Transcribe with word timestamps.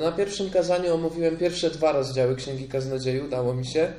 Na 0.00 0.12
pierwszym 0.12 0.50
kazaniu 0.50 0.94
omówiłem 0.94 1.36
pierwsze 1.36 1.70
dwa 1.70 1.92
rozdziały 1.92 2.36
Księgi 2.36 2.68
Kaznodziei, 2.68 3.20
udało 3.20 3.54
mi 3.54 3.66
się. 3.66 3.92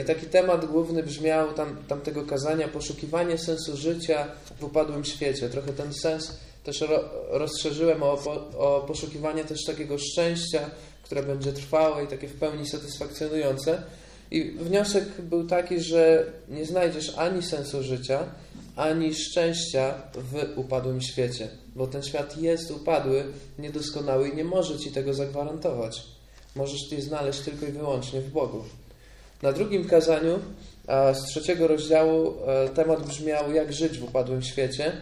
I 0.00 0.04
taki 0.04 0.26
temat 0.26 0.66
główny 0.66 1.02
brzmiał 1.02 1.52
tam, 1.52 1.76
tamtego 1.88 2.22
kazania 2.22 2.68
poszukiwanie 2.68 3.38
sensu 3.38 3.76
życia 3.76 4.26
w 4.60 4.64
upadłym 4.64 5.04
świecie. 5.04 5.48
Trochę 5.48 5.72
ten 5.72 5.94
sens 5.94 6.38
też 6.64 6.80
ro, 6.80 7.04
rozszerzyłem 7.30 8.02
o, 8.02 8.12
o 8.58 8.84
poszukiwanie 8.88 9.44
też 9.44 9.64
takiego 9.64 9.98
szczęścia, 9.98 10.70
które 11.02 11.22
będzie 11.22 11.52
trwałe 11.52 12.04
i 12.04 12.06
takie 12.06 12.28
w 12.28 12.38
pełni 12.38 12.68
satysfakcjonujące. 12.68 13.82
I 14.30 14.50
wniosek 14.50 15.04
był 15.20 15.46
taki, 15.46 15.80
że 15.80 16.26
nie 16.48 16.66
znajdziesz 16.66 17.12
ani 17.16 17.42
sensu 17.42 17.82
życia, 17.82 18.24
ani 18.78 19.14
szczęścia 19.14 19.94
w 20.14 20.58
upadłym 20.58 21.00
świecie, 21.02 21.48
bo 21.76 21.86
ten 21.86 22.02
świat 22.02 22.36
jest 22.36 22.70
upadły, 22.70 23.24
niedoskonały 23.58 24.28
i 24.28 24.36
nie 24.36 24.44
może 24.44 24.78
ci 24.78 24.90
tego 24.90 25.14
zagwarantować. 25.14 26.02
Możesz 26.56 26.92
je 26.92 27.02
znaleźć 27.02 27.40
tylko 27.40 27.66
i 27.66 27.72
wyłącznie 27.72 28.20
w 28.20 28.30
Bogu. 28.30 28.64
Na 29.42 29.52
drugim 29.52 29.84
kazaniu 29.88 30.38
z 31.14 31.24
trzeciego 31.24 31.68
rozdziału 31.68 32.34
e, 32.46 32.68
temat 32.68 33.06
brzmiał 33.06 33.52
jak 33.52 33.72
żyć 33.72 33.98
w 33.98 34.04
upadłym 34.04 34.42
świecie 34.42 34.92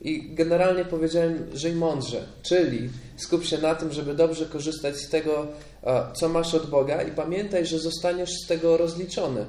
i 0.00 0.34
generalnie 0.34 0.84
powiedziałem 0.84 1.46
żyj 1.54 1.72
mądrze, 1.72 2.26
czyli 2.42 2.90
skup 3.16 3.44
się 3.44 3.58
na 3.58 3.74
tym, 3.74 3.92
żeby 3.92 4.14
dobrze 4.14 4.46
korzystać 4.46 4.96
z 4.96 5.08
tego, 5.08 5.46
co 6.14 6.28
masz 6.28 6.54
od 6.54 6.70
Boga 6.70 7.02
i 7.02 7.12
pamiętaj, 7.12 7.66
że 7.66 7.78
zostaniesz 7.78 8.30
z 8.44 8.46
tego 8.46 8.76
rozliczony. 8.76 9.46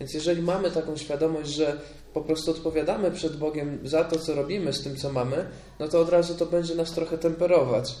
Więc 0.00 0.14
jeżeli 0.14 0.42
mamy 0.42 0.70
taką 0.70 0.96
świadomość, 0.96 1.50
że 1.50 1.76
po 2.14 2.20
prostu 2.20 2.50
odpowiadamy 2.50 3.10
przed 3.10 3.36
Bogiem 3.36 3.78
za 3.84 4.04
to, 4.04 4.18
co 4.18 4.34
robimy 4.34 4.72
z 4.72 4.82
tym, 4.82 4.96
co 4.96 5.12
mamy, 5.12 5.46
no 5.78 5.88
to 5.88 6.00
od 6.00 6.08
razu 6.08 6.34
to 6.34 6.46
będzie 6.46 6.74
nas 6.74 6.92
trochę 6.92 7.18
temperować. 7.18 7.94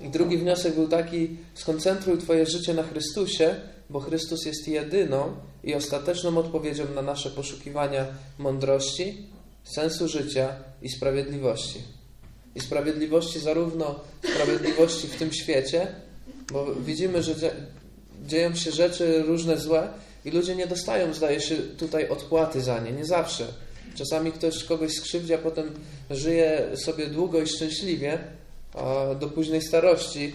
I 0.00 0.08
drugi 0.08 0.38
wniosek 0.38 0.74
był 0.74 0.88
taki: 0.88 1.36
skoncentruj 1.54 2.18
Twoje 2.18 2.46
życie 2.46 2.74
na 2.74 2.82
Chrystusie, 2.82 3.56
bo 3.90 4.00
Chrystus 4.00 4.46
jest 4.46 4.68
jedyną 4.68 5.34
i 5.64 5.74
ostateczną 5.74 6.38
odpowiedzią 6.38 6.84
na 6.94 7.02
nasze 7.02 7.30
poszukiwania 7.30 8.06
mądrości, 8.38 9.26
sensu 9.64 10.08
życia 10.08 10.48
i 10.82 10.88
sprawiedliwości. 10.88 11.82
I 12.54 12.60
sprawiedliwości, 12.60 13.40
zarówno 13.40 14.00
sprawiedliwości 14.34 15.08
w 15.08 15.16
tym 15.16 15.32
świecie, 15.32 15.86
bo 16.52 16.74
widzimy, 16.74 17.22
że 17.22 17.34
dzieją 18.26 18.54
się 18.54 18.70
rzeczy 18.70 19.22
różne 19.22 19.58
złe 19.58 19.88
i 20.24 20.30
ludzie 20.30 20.56
nie 20.56 20.66
dostają, 20.66 21.14
zdaje 21.14 21.40
się, 21.40 21.56
tutaj 21.56 22.08
odpłaty 22.08 22.60
za 22.60 22.78
nie. 22.78 22.92
Nie 22.92 23.04
zawsze. 23.04 23.46
Czasami 23.94 24.32
ktoś 24.32 24.64
kogoś 24.64 24.92
skrzywdzi, 24.92 25.34
a 25.34 25.38
potem 25.38 25.70
żyje 26.10 26.70
sobie 26.76 27.06
długo 27.06 27.40
i 27.42 27.46
szczęśliwie 27.46 28.18
do 29.20 29.28
późnej 29.28 29.62
starości. 29.62 30.32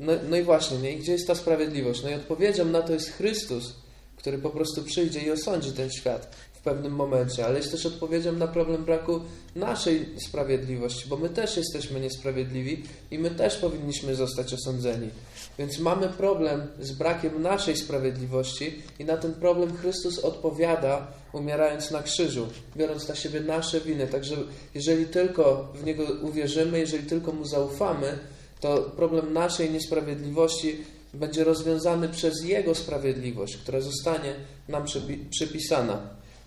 No, 0.00 0.12
no 0.28 0.36
i 0.36 0.42
właśnie, 0.42 0.78
nie? 0.78 0.92
I 0.92 0.96
gdzie 0.96 1.12
jest 1.12 1.26
ta 1.26 1.34
sprawiedliwość? 1.34 2.02
No 2.02 2.10
i 2.10 2.14
odpowiedzią 2.14 2.64
na 2.64 2.82
to 2.82 2.92
jest 2.92 3.10
Chrystus, 3.10 3.74
który 4.16 4.38
po 4.38 4.50
prostu 4.50 4.82
przyjdzie 4.82 5.20
i 5.20 5.30
osądzi 5.30 5.72
ten 5.72 5.90
świat 5.90 6.36
pewnym 6.64 6.92
momencie, 6.92 7.46
ale 7.46 7.58
jest 7.58 7.70
też 7.70 7.86
odpowiedzią 7.86 8.32
na 8.32 8.48
problem 8.48 8.84
braku 8.84 9.20
naszej 9.56 10.06
sprawiedliwości, 10.26 11.08
bo 11.08 11.16
my 11.16 11.28
też 11.28 11.56
jesteśmy 11.56 12.00
niesprawiedliwi 12.00 12.82
i 13.10 13.18
my 13.18 13.30
też 13.30 13.56
powinniśmy 13.56 14.14
zostać 14.14 14.54
osądzeni. 14.54 15.10
Więc 15.58 15.78
mamy 15.78 16.08
problem 16.08 16.66
z 16.80 16.92
brakiem 16.92 17.42
naszej 17.42 17.76
sprawiedliwości 17.76 18.82
i 18.98 19.04
na 19.04 19.16
ten 19.16 19.34
problem 19.34 19.76
Chrystus 19.76 20.18
odpowiada, 20.18 21.06
umierając 21.32 21.90
na 21.90 22.02
krzyżu, 22.02 22.46
biorąc 22.76 23.08
na 23.08 23.14
siebie 23.14 23.40
nasze 23.40 23.80
winy. 23.80 24.06
Także 24.06 24.36
jeżeli 24.74 25.06
tylko 25.06 25.72
w 25.74 25.84
Niego 25.84 26.04
uwierzymy, 26.22 26.78
jeżeli 26.78 27.06
tylko 27.06 27.32
Mu 27.32 27.44
zaufamy, 27.44 28.18
to 28.60 28.78
problem 28.78 29.32
naszej 29.32 29.70
niesprawiedliwości 29.70 30.76
będzie 31.14 31.44
rozwiązany 31.44 32.08
przez 32.08 32.44
Jego 32.44 32.74
sprawiedliwość, 32.74 33.56
która 33.56 33.80
zostanie 33.80 34.34
nam 34.68 34.84
przypisana. 35.30 36.00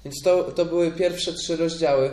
Więc 0.06 0.16
to, 0.24 0.44
to 0.44 0.66
były 0.66 0.92
pierwsze 0.92 1.34
trzy 1.34 1.56
rozdziały, 1.56 2.10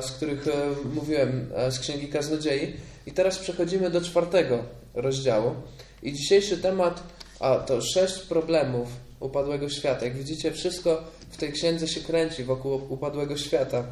z 0.00 0.10
których 0.10 0.48
e, 0.48 0.52
mówiłem 0.94 1.50
z 1.70 1.78
Księgi 1.78 2.08
Kaznodziei. 2.08 2.72
I 3.06 3.12
teraz 3.12 3.38
przechodzimy 3.38 3.90
do 3.90 4.00
czwartego 4.00 4.58
rozdziału. 4.94 5.54
I 6.02 6.12
dzisiejszy 6.12 6.58
temat 6.58 7.02
a, 7.40 7.56
to 7.56 7.80
sześć 7.80 8.18
problemów 8.18 8.88
upadłego 9.20 9.68
świata. 9.68 10.04
Jak 10.04 10.16
widzicie, 10.16 10.52
wszystko 10.52 11.04
w 11.30 11.36
tej 11.36 11.52
księdze 11.52 11.88
się 11.88 12.00
kręci 12.00 12.44
wokół 12.44 12.80
upadłego 12.88 13.36
świata. 13.36 13.84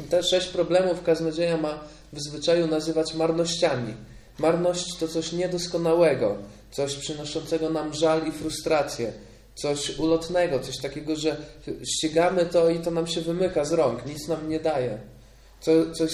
I 0.00 0.02
te 0.02 0.22
sześć 0.22 0.46
problemów 0.46 1.02
kaznodzieja 1.02 1.56
ma 1.56 1.84
w 2.12 2.20
zwyczaju 2.20 2.66
nazywać 2.66 3.14
marnościami. 3.14 3.94
Marność 4.38 4.96
to 5.00 5.08
coś 5.08 5.32
niedoskonałego, 5.32 6.36
coś 6.70 6.94
przynoszącego 6.94 7.70
nam 7.70 7.94
żal 7.94 8.28
i 8.28 8.32
frustrację 8.32 9.12
coś 9.54 9.98
ulotnego, 9.98 10.60
coś 10.60 10.78
takiego, 10.78 11.16
że 11.16 11.36
ścigamy 11.84 12.46
to 12.46 12.70
i 12.70 12.78
to 12.78 12.90
nam 12.90 13.06
się 13.06 13.20
wymyka 13.20 13.64
z 13.64 13.72
rąk, 13.72 14.06
nic 14.06 14.28
nam 14.28 14.48
nie 14.48 14.60
daje. 14.60 14.98
Co, 15.60 15.70
coś, 15.92 16.10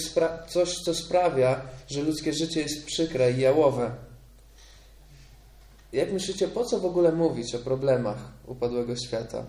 coś, 0.47 0.75
co 0.75 0.93
sprawia, 0.93 1.61
że 1.87 2.01
ludzkie 2.01 2.33
życie 2.33 2.61
jest 2.61 2.85
przykre 2.85 3.31
i 3.31 3.39
jałowe. 3.39 3.91
Jak 5.93 6.13
myślicie, 6.13 6.47
po 6.47 6.65
co 6.65 6.79
w 6.79 6.85
ogóle 6.85 7.11
mówić 7.11 7.55
o 7.55 7.59
problemach 7.59 8.17
upadłego 8.47 8.95
świata? 8.95 9.45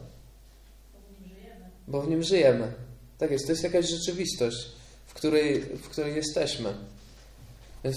Bo 1.88 2.02
w 2.02 2.08
nim 2.08 2.22
żyjemy. 2.22 2.72
Tak 3.18 3.30
jest, 3.30 3.46
to 3.46 3.52
jest 3.52 3.64
jakaś 3.64 3.88
rzeczywistość, 3.88 4.56
w 5.06 5.14
której, 5.14 5.60
w 5.60 5.88
której 5.88 6.14
jesteśmy. 6.14 6.74
Więc 7.84 7.96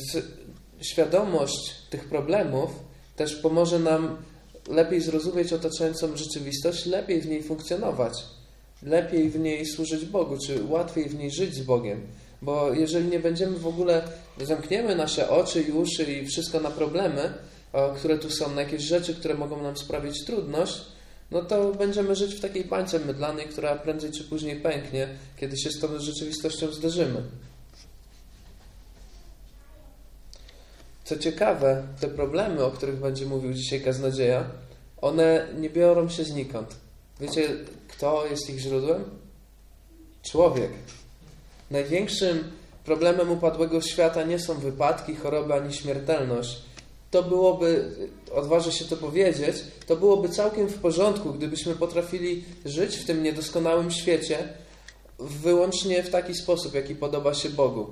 świadomość 0.81 1.75
tych 1.89 2.05
problemów 2.05 2.71
też 3.15 3.35
pomoże 3.35 3.79
nam 3.79 4.17
lepiej 4.67 5.01
zrozumieć 5.01 5.53
otaczającą 5.53 6.17
rzeczywistość, 6.17 6.85
lepiej 6.85 7.21
w 7.21 7.27
niej 7.27 7.43
funkcjonować, 7.43 8.13
lepiej 8.83 9.29
w 9.29 9.39
niej 9.39 9.65
służyć 9.65 10.05
Bogu, 10.05 10.37
czy 10.47 10.63
łatwiej 10.63 11.09
w 11.09 11.15
niej 11.15 11.31
żyć 11.31 11.55
z 11.55 11.61
Bogiem. 11.61 12.01
Bo 12.41 12.73
jeżeli 12.73 13.07
nie 13.07 13.19
będziemy 13.19 13.59
w 13.59 13.67
ogóle, 13.67 14.07
zamkniemy 14.41 14.95
nasze 14.95 15.29
oczy 15.29 15.61
i 15.61 15.71
uszy 15.71 16.03
i 16.03 16.25
wszystko 16.25 16.59
na 16.59 16.71
problemy, 16.71 17.33
które 17.97 18.17
tu 18.17 18.29
są, 18.29 18.51
na 18.51 18.61
jakieś 18.61 18.81
rzeczy, 18.81 19.15
które 19.15 19.33
mogą 19.33 19.63
nam 19.63 19.77
sprawić 19.77 20.25
trudność, 20.25 20.81
no 21.31 21.41
to 21.41 21.71
będziemy 21.71 22.15
żyć 22.15 22.35
w 22.35 22.39
takiej 22.39 22.65
bańce 22.65 22.99
mydlanej, 22.99 23.47
która 23.47 23.75
prędzej 23.75 24.11
czy 24.11 24.23
później 24.23 24.55
pęknie, 24.55 25.07
kiedy 25.37 25.57
się 25.57 25.71
z 25.71 25.79
tą 25.79 25.99
rzeczywistością 25.99 26.71
zderzymy. 26.71 27.21
Co 31.03 31.17
ciekawe, 31.17 31.83
te 31.99 32.07
problemy, 32.07 32.63
o 32.63 32.71
których 32.71 32.95
będzie 32.95 33.25
mówił 33.25 33.53
dzisiaj 33.53 33.81
kaznodzieja, 33.81 34.45
one 35.01 35.47
nie 35.59 35.69
biorą 35.69 36.09
się 36.09 36.23
znikąd. 36.23 36.75
Wiecie, 37.19 37.49
kto 37.87 38.25
jest 38.25 38.49
ich 38.49 38.59
źródłem? 38.59 39.03
Człowiek. 40.23 40.71
Największym 41.71 42.51
problemem 42.85 43.31
upadłego 43.31 43.81
świata 43.81 44.23
nie 44.23 44.39
są 44.39 44.53
wypadki, 44.53 45.15
choroby 45.15 45.53
ani 45.53 45.73
śmiertelność. 45.73 46.61
To 47.11 47.23
byłoby, 47.23 47.91
odważę 48.33 48.71
się 48.71 48.85
to 48.85 48.97
powiedzieć, 48.97 49.55
to 49.87 49.95
byłoby 49.95 50.29
całkiem 50.29 50.67
w 50.67 50.79
porządku, 50.79 51.33
gdybyśmy 51.33 51.75
potrafili 51.75 52.43
żyć 52.65 52.95
w 52.97 53.05
tym 53.05 53.23
niedoskonałym 53.23 53.91
świecie 53.91 54.49
wyłącznie 55.19 56.03
w 56.03 56.09
taki 56.09 56.35
sposób, 56.35 56.73
jaki 56.73 56.95
podoba 56.95 57.33
się 57.33 57.49
Bogu. 57.49 57.87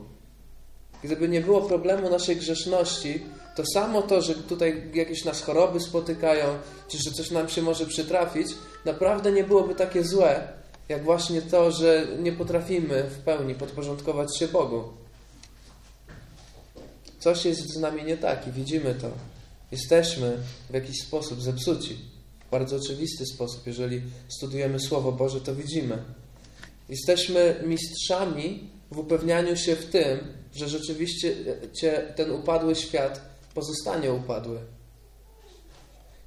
Gdyby 1.04 1.30
nie 1.30 1.42
było 1.42 1.62
problemu 1.62 2.10
naszej 2.10 2.36
grzeszności, 2.36 3.24
to 3.56 3.64
samo 3.66 4.02
to, 4.02 4.22
że 4.22 4.36
tutaj 4.36 4.92
jakieś 4.94 5.26
nas 5.26 5.42
choroby 5.42 5.80
spotykają, 5.80 6.46
czy 6.88 6.98
że 6.98 7.12
coś 7.12 7.32
nam 7.32 7.50
się 7.50 7.62
może 7.62 7.86
przytrafić, 7.86 8.48
naprawdę 8.86 9.32
nie 9.32 9.44
byłoby 9.44 9.76
takie 9.76 10.04
złe, 10.04 10.48
jak 10.90 11.04
właśnie 11.04 11.42
to, 11.42 11.72
że 11.72 12.08
nie 12.20 12.32
potrafimy 12.32 13.04
w 13.04 13.18
pełni 13.18 13.56
podporządkować 13.56 14.38
się 14.38 14.48
Bogu. 14.48 15.03
Coś 17.24 17.46
jest 17.46 17.74
z 17.74 17.80
nami 17.80 18.04
nie 18.04 18.18
tak 18.18 18.48
i 18.48 18.52
widzimy 18.52 18.96
to. 18.96 19.12
Jesteśmy 19.72 20.38
w 20.70 20.74
jakiś 20.74 21.02
sposób 21.02 21.42
zepsuci. 21.42 21.98
W 22.48 22.52
bardzo 22.52 22.76
oczywisty 22.76 23.26
sposób. 23.26 23.68
Jeżeli 23.68 24.02
studujemy 24.28 24.80
Słowo 24.80 25.12
Boże, 25.12 25.42
to 25.42 25.56
widzimy. 25.56 25.98
Jesteśmy 26.90 27.64
mistrzami 27.66 28.70
w 28.92 29.00
upewnianiu 29.00 29.58
się 29.58 29.76
w 29.76 29.86
tym, 29.86 30.20
że 30.56 30.70
rzeczywiście 30.70 31.36
ten 32.16 32.32
upadły 32.32 32.76
świat 32.76 33.22
pozostanie 33.54 34.14
upadły. 34.14 34.60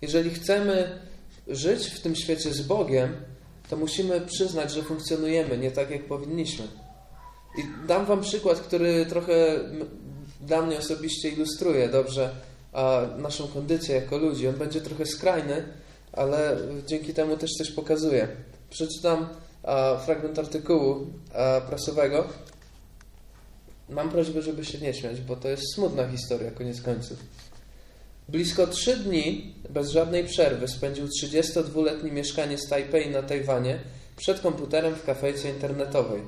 Jeżeli 0.03 0.31
chcemy 0.31 0.99
żyć 1.49 1.87
w 1.87 2.01
tym 2.01 2.17
świecie 2.17 2.53
z 2.53 2.61
Bogiem, 2.63 3.17
to 3.71 3.77
musimy 3.77 4.21
przyznać, 4.21 4.73
że 4.73 4.83
funkcjonujemy 4.83 5.59
nie 5.59 5.71
tak, 5.71 5.91
jak 5.91 6.05
powinniśmy. 6.05 6.69
I 7.59 7.87
dam 7.87 8.07
Wam 8.07 8.21
przykład, 8.21 8.61
który 8.61 9.07
trochę 9.07 9.61
dla 10.47 10.63
mnie 10.63 10.79
osobiście 10.79 11.29
ilustruje 11.29 11.89
dobrze 11.89 12.31
naszą 13.19 13.49
kondycję 13.49 13.95
jako 13.95 14.19
ludzi. 14.19 14.49
On 14.49 14.55
będzie 14.55 14.81
trochę 14.81 15.07
skrajny, 15.07 15.63
ale 16.13 16.57
dzięki 16.87 17.15
temu 17.15 17.37
też 17.37 17.51
coś 17.59 17.71
pokazuje. 17.71 18.29
Przeczytam 18.71 19.29
fragment 20.05 20.39
artykułu 20.39 21.07
prasowego 21.69 22.29
mam 23.89 24.11
prośbę, 24.11 24.43
żeby 24.43 24.65
się 24.65 24.79
nie 24.79 24.95
śmiać, 24.95 25.21
bo 25.21 25.37
to 25.37 25.49
jest 25.49 25.75
smutna 25.75 26.09
historia, 26.09 26.51
koniec 26.51 26.83
końców. 26.83 27.19
Blisko 28.29 28.67
trzy 28.67 28.97
dni, 28.97 29.55
bez 29.71 29.91
żadnej 29.91 30.25
przerwy, 30.25 30.69
spędził 30.69 31.07
32-letni 31.07 32.13
mieszkaniec 32.13 32.69
Tajpej 32.69 33.11
na 33.11 33.23
Tajwanie 33.23 33.79
przed 34.17 34.41
komputerem 34.41 34.95
w 34.95 35.05
kafejce 35.05 35.49
internetowej. 35.49 36.23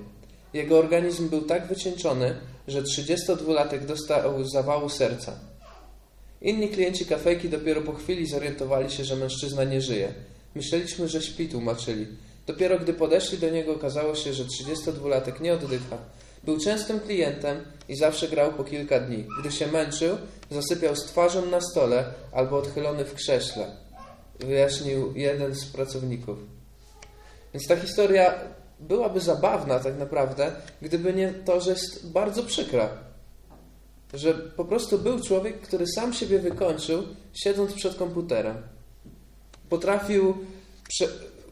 Jego 0.54 0.78
organizm 0.78 1.28
był 1.28 1.42
tak 1.42 1.66
wycieńczony, 1.66 2.34
że 2.68 2.82
32-latek 2.82 3.84
dostał 3.84 4.44
zawału 4.44 4.88
serca. 4.88 5.32
Inni 6.42 6.68
klienci 6.68 7.06
kafejki 7.06 7.48
dopiero 7.48 7.82
po 7.82 7.92
chwili 7.92 8.26
zorientowali 8.26 8.90
się, 8.90 9.04
że 9.04 9.16
mężczyzna 9.16 9.64
nie 9.64 9.80
żyje. 9.80 10.14
Myśleliśmy, 10.54 11.08
że 11.08 11.22
śpi, 11.22 11.48
tłumaczyli. 11.48 12.06
Dopiero 12.46 12.78
gdy 12.78 12.94
podeszli 12.94 13.38
do 13.38 13.50
niego, 13.50 13.74
okazało 13.74 14.14
się, 14.14 14.32
że 14.32 14.44
32-latek 14.44 15.40
nie 15.40 15.54
oddycha. 15.54 15.98
Był 16.44 16.60
częstym 16.60 17.00
klientem 17.00 17.64
i 17.88 17.96
zawsze 17.96 18.28
grał 18.28 18.52
po 18.52 18.64
kilka 18.64 19.00
dni. 19.00 19.26
Gdy 19.40 19.52
się 19.52 19.66
męczył, 19.66 20.16
zasypiał 20.50 20.96
z 20.96 21.04
twarzą 21.04 21.46
na 21.46 21.60
stole 21.60 22.04
albo 22.32 22.58
odchylony 22.58 23.04
w 23.04 23.14
krześle. 23.14 23.76
Wyjaśnił 24.40 25.12
jeden 25.16 25.54
z 25.54 25.64
pracowników. 25.64 26.38
Więc 27.54 27.66
ta 27.68 27.76
historia 27.76 28.34
byłaby 28.80 29.20
zabawna 29.20 29.78
tak 29.78 29.98
naprawdę, 29.98 30.52
gdyby 30.82 31.14
nie 31.14 31.32
to, 31.32 31.60
że 31.60 31.70
jest 31.70 32.10
bardzo 32.10 32.42
przykra. 32.42 32.88
Że 34.14 34.34
po 34.34 34.64
prostu 34.64 34.98
był 34.98 35.20
człowiek, 35.20 35.60
który 35.60 35.86
sam 35.86 36.12
siebie 36.12 36.38
wykończył, 36.38 37.02
siedząc 37.34 37.72
przed 37.72 37.94
komputerem. 37.94 38.56
Potrafił 39.69 40.34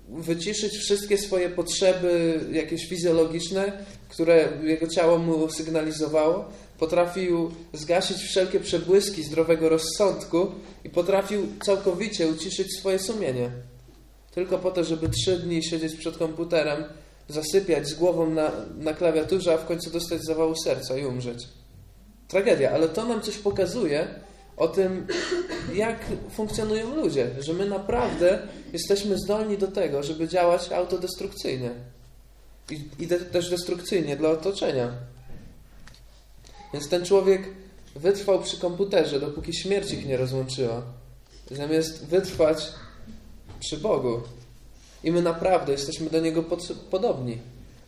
wyciszyć 0.09 0.73
wszystkie 0.73 1.19
swoje 1.19 1.51
potrzeby 1.51 2.41
jakieś 2.53 2.89
fizjologiczne, 2.89 3.85
które 4.09 4.49
jego 4.63 4.89
ciało 4.89 5.19
mu 5.19 5.51
sygnalizowało. 5.51 6.45
Potrafił 6.79 7.51
zgasić 7.73 8.17
wszelkie 8.17 8.61
przebłyski 8.61 9.23
zdrowego 9.23 9.69
rozsądku 9.69 10.53
i 10.85 10.91
potrafił 10.91 11.47
całkowicie 11.65 12.29
uciszyć 12.29 12.79
swoje 12.79 12.99
sumienie. 12.99 13.51
Tylko 14.31 14.59
po 14.59 14.71
to, 14.71 14.85
żeby 14.85 15.09
trzy 15.09 15.39
dni 15.39 15.65
siedzieć 15.65 15.97
przed 15.97 16.17
komputerem, 16.17 16.85
zasypiać 17.29 17.89
z 17.89 17.95
głową 17.95 18.31
na, 18.31 18.53
na 18.79 18.95
klawiaturze, 18.95 19.55
a 19.55 19.59
w 19.59 19.67
końcu 19.67 19.91
dostać 19.91 20.25
zawału 20.25 20.55
serca 20.65 20.99
i 20.99 21.07
umrzeć. 21.07 21.49
Tragedia, 22.29 22.71
ale 22.71 22.89
to 22.89 23.05
nam 23.05 23.23
coś 23.23 23.39
pokazuje, 23.39 24.09
o 24.57 24.69
tym, 24.69 25.07
jak 25.75 25.99
funkcjonują 26.31 26.97
ludzie, 26.97 27.31
że 27.41 27.53
my 27.53 27.69
naprawdę 27.69 28.39
jesteśmy 28.73 29.19
zdolni 29.19 29.59
do 29.59 29.67
tego, 29.67 30.03
żeby 30.03 30.29
działać 30.29 30.73
autodestrukcyjnie 30.73 31.71
i, 32.71 32.89
i 32.99 33.07
de, 33.07 33.21
też 33.21 33.51
destrukcyjnie 33.51 34.17
dla 34.17 34.31
otoczenia. 34.31 34.93
Więc 36.73 36.89
ten 36.89 37.05
człowiek 37.05 37.49
wytrwał 37.97 38.43
przy 38.43 38.59
komputerze, 38.59 39.21
dopóki 39.21 39.55
śmierć 39.55 39.93
ich 39.93 40.07
nie 40.07 40.17
rozłączyła, 40.17 40.83
zamiast 41.51 42.07
wytrwać 42.07 42.73
przy 43.61 43.79
Bogu. 43.79 44.23
I 45.07 45.13
my 45.13 45.23
naprawdę 45.23 45.73
jesteśmy 45.73 46.11
do 46.11 46.21
Niego 46.21 46.43
pod, 46.43 46.73
podobni. 46.91 47.39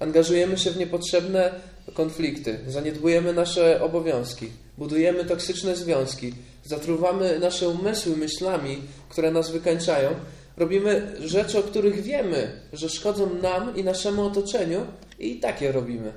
Angażujemy 0.01 0.59
się 0.59 0.71
w 0.71 0.77
niepotrzebne 0.77 1.55
konflikty, 1.95 2.59
zaniedbujemy 2.67 3.33
nasze 3.33 3.83
obowiązki, 3.83 4.49
budujemy 4.79 5.25
toksyczne 5.25 5.77
związki, 5.77 6.35
zatruwamy 6.65 7.39
nasze 7.39 7.69
umysły 7.69 8.17
myślami, 8.17 8.79
które 9.09 9.31
nas 9.31 9.51
wykańczają, 9.51 10.11
robimy 10.57 11.17
rzeczy, 11.21 11.59
o 11.59 11.63
których 11.63 12.03
wiemy, 12.03 12.61
że 12.73 12.89
szkodzą 12.89 13.35
nam 13.35 13.77
i 13.77 13.85
naszemu 13.85 14.27
otoczeniu 14.27 14.87
i 15.19 15.41
tak 15.41 15.61
je 15.61 15.73
robimy. 15.73 16.13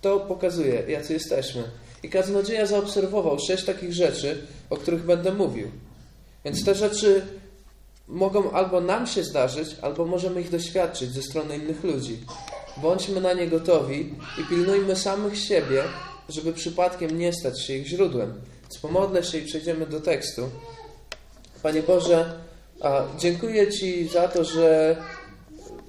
To 0.00 0.20
pokazuje, 0.20 0.82
jacy 0.88 1.12
jesteśmy. 1.12 1.62
I 2.02 2.08
kaznodzieja 2.08 2.66
zaobserwował 2.66 3.38
sześć 3.38 3.64
takich 3.64 3.92
rzeczy, 3.92 4.46
o 4.70 4.76
których 4.76 5.04
będę 5.04 5.32
mówił. 5.32 5.70
Więc 6.44 6.64
te 6.64 6.74
rzeczy 6.74 7.22
mogą 8.08 8.50
albo 8.50 8.80
nam 8.80 9.06
się 9.06 9.24
zdarzyć, 9.24 9.76
albo 9.82 10.04
możemy 10.04 10.40
ich 10.40 10.50
doświadczyć 10.50 11.10
ze 11.10 11.22
strony 11.22 11.56
innych 11.56 11.84
ludzi. 11.84 12.18
Bądźmy 12.76 13.20
na 13.20 13.32
nie 13.32 13.46
gotowi 13.48 14.14
i 14.40 14.44
pilnujmy 14.44 14.96
samych 14.96 15.38
siebie, 15.38 15.82
żeby 16.28 16.52
przypadkiem 16.52 17.18
nie 17.18 17.32
stać 17.32 17.66
się 17.66 17.74
ich 17.74 17.86
źródłem. 17.86 18.40
Więc 18.62 18.78
pomodlę 18.78 19.24
się 19.24 19.38
i 19.38 19.46
przejdziemy 19.46 19.86
do 19.86 20.00
tekstu. 20.00 20.50
Panie 21.62 21.82
Boże, 21.82 22.40
dziękuję 23.18 23.72
Ci 23.72 24.08
za 24.08 24.28
to, 24.28 24.44
że 24.44 24.96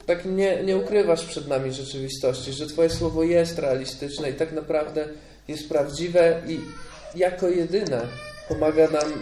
tak 0.05 0.25
nie, 0.25 0.63
nie 0.63 0.77
ukrywasz 0.77 1.25
przed 1.25 1.47
nami 1.47 1.73
rzeczywistości, 1.73 2.53
że 2.53 2.67
Twoje 2.67 2.89
słowo 2.89 3.23
jest 3.23 3.59
realistyczne 3.59 4.29
i 4.29 4.33
tak 4.33 4.51
naprawdę 4.51 5.07
jest 5.47 5.69
prawdziwe 5.69 6.41
i 6.47 6.59
jako 7.15 7.49
jedyne 7.49 8.07
pomaga 8.49 8.87
nam 8.87 9.13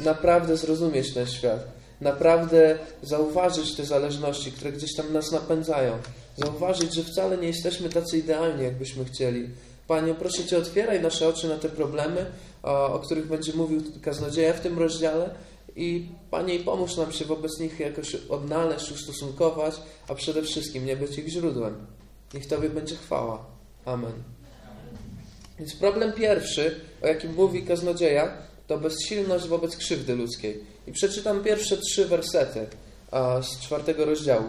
naprawdę 0.00 0.56
zrozumieć 0.56 1.14
ten 1.14 1.26
świat. 1.26 1.73
Naprawdę 2.00 2.78
zauważyć 3.02 3.76
te 3.76 3.84
zależności, 3.84 4.52
które 4.52 4.72
gdzieś 4.72 4.96
tam 4.96 5.12
nas 5.12 5.32
napędzają. 5.32 5.98
Zauważyć, 6.36 6.94
że 6.94 7.04
wcale 7.04 7.38
nie 7.38 7.46
jesteśmy 7.46 7.88
tacy 7.88 8.18
idealni, 8.18 8.64
jakbyśmy 8.64 9.04
chcieli. 9.04 9.48
Panie, 9.88 10.14
proszę 10.14 10.44
Cię, 10.44 10.58
otwieraj 10.58 11.02
nasze 11.02 11.28
oczy 11.28 11.48
na 11.48 11.56
te 11.56 11.68
problemy, 11.68 12.26
o, 12.62 12.94
o 12.94 12.98
których 12.98 13.26
będzie 13.26 13.52
mówił 13.52 13.82
kaznodzieja 14.02 14.52
w 14.52 14.60
tym 14.60 14.78
rozdziale. 14.78 15.34
I 15.76 16.08
Panie, 16.30 16.58
pomóż 16.60 16.96
nam 16.96 17.12
się 17.12 17.24
wobec 17.24 17.60
nich 17.60 17.80
jakoś 17.80 18.14
odnaleźć, 18.14 18.90
ustosunkować, 18.90 19.74
a 20.08 20.14
przede 20.14 20.42
wszystkim 20.42 20.86
nie 20.86 20.96
być 20.96 21.18
ich 21.18 21.28
źródłem. 21.28 21.86
Niech 22.34 22.46
Tobie 22.46 22.70
będzie 22.70 22.96
chwała. 22.96 23.46
Amen. 23.84 24.12
Więc 25.58 25.76
problem 25.76 26.12
pierwszy, 26.12 26.80
o 27.02 27.06
jakim 27.06 27.34
mówi 27.34 27.62
kaznodzieja, 27.62 28.38
to 28.66 28.78
bezsilność 28.78 29.46
wobec 29.48 29.76
krzywdy 29.76 30.14
ludzkiej. 30.14 30.73
I 30.86 30.92
przeczytam 30.92 31.44
pierwsze 31.44 31.76
trzy 31.76 32.04
wersety 32.04 32.66
z 33.42 33.60
czwartego 33.60 34.04
rozdziału. 34.04 34.44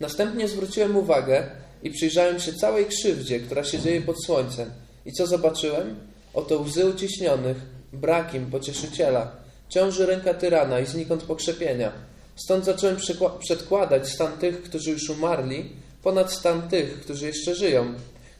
Następnie 0.00 0.48
zwróciłem 0.48 0.96
uwagę 0.96 1.50
i 1.82 1.90
przyjrzałem 1.90 2.40
się 2.40 2.52
całej 2.52 2.86
krzywdzie, 2.86 3.40
która 3.40 3.64
się 3.64 3.78
dzieje 3.78 4.00
pod 4.00 4.24
słońcem. 4.24 4.70
I 5.06 5.12
co 5.12 5.26
zobaczyłem? 5.26 5.96
Oto 6.34 6.60
łzy 6.60 6.86
uciśnionych, 6.86 7.56
brakiem 7.92 8.50
pocieszyciela, 8.50 9.32
ciąży 9.68 10.06
ręka 10.06 10.34
tyrana 10.34 10.80
i 10.80 10.86
znikąd 10.86 11.22
pokrzepienia. 11.22 11.92
Stąd 12.36 12.64
zacząłem 12.64 12.96
przedkładać 13.40 14.08
stan 14.08 14.38
tych, 14.38 14.62
którzy 14.62 14.90
już 14.90 15.10
umarli, 15.10 15.72
ponad 16.02 16.32
stan 16.32 16.68
tych, 16.68 17.00
którzy 17.00 17.26
jeszcze 17.26 17.54
żyją. 17.54 17.94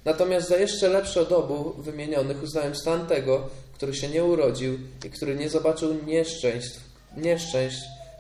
Natomiast 0.05 0.49
za 0.49 0.57
jeszcze 0.57 0.89
lepszy 0.89 1.21
od 1.21 1.33
obu 1.33 1.75
wymienionych 1.79 2.43
uznałem 2.43 2.75
stan 2.75 3.07
tego, 3.07 3.49
który 3.79 3.95
się 3.95 4.09
nie 4.09 4.25
urodził 4.25 4.79
i 5.07 5.11
który 5.11 5.37
nie 5.37 5.49
zobaczył 5.49 5.95
nieszczęść, 6.07 6.71
nieszczęść 7.17 7.79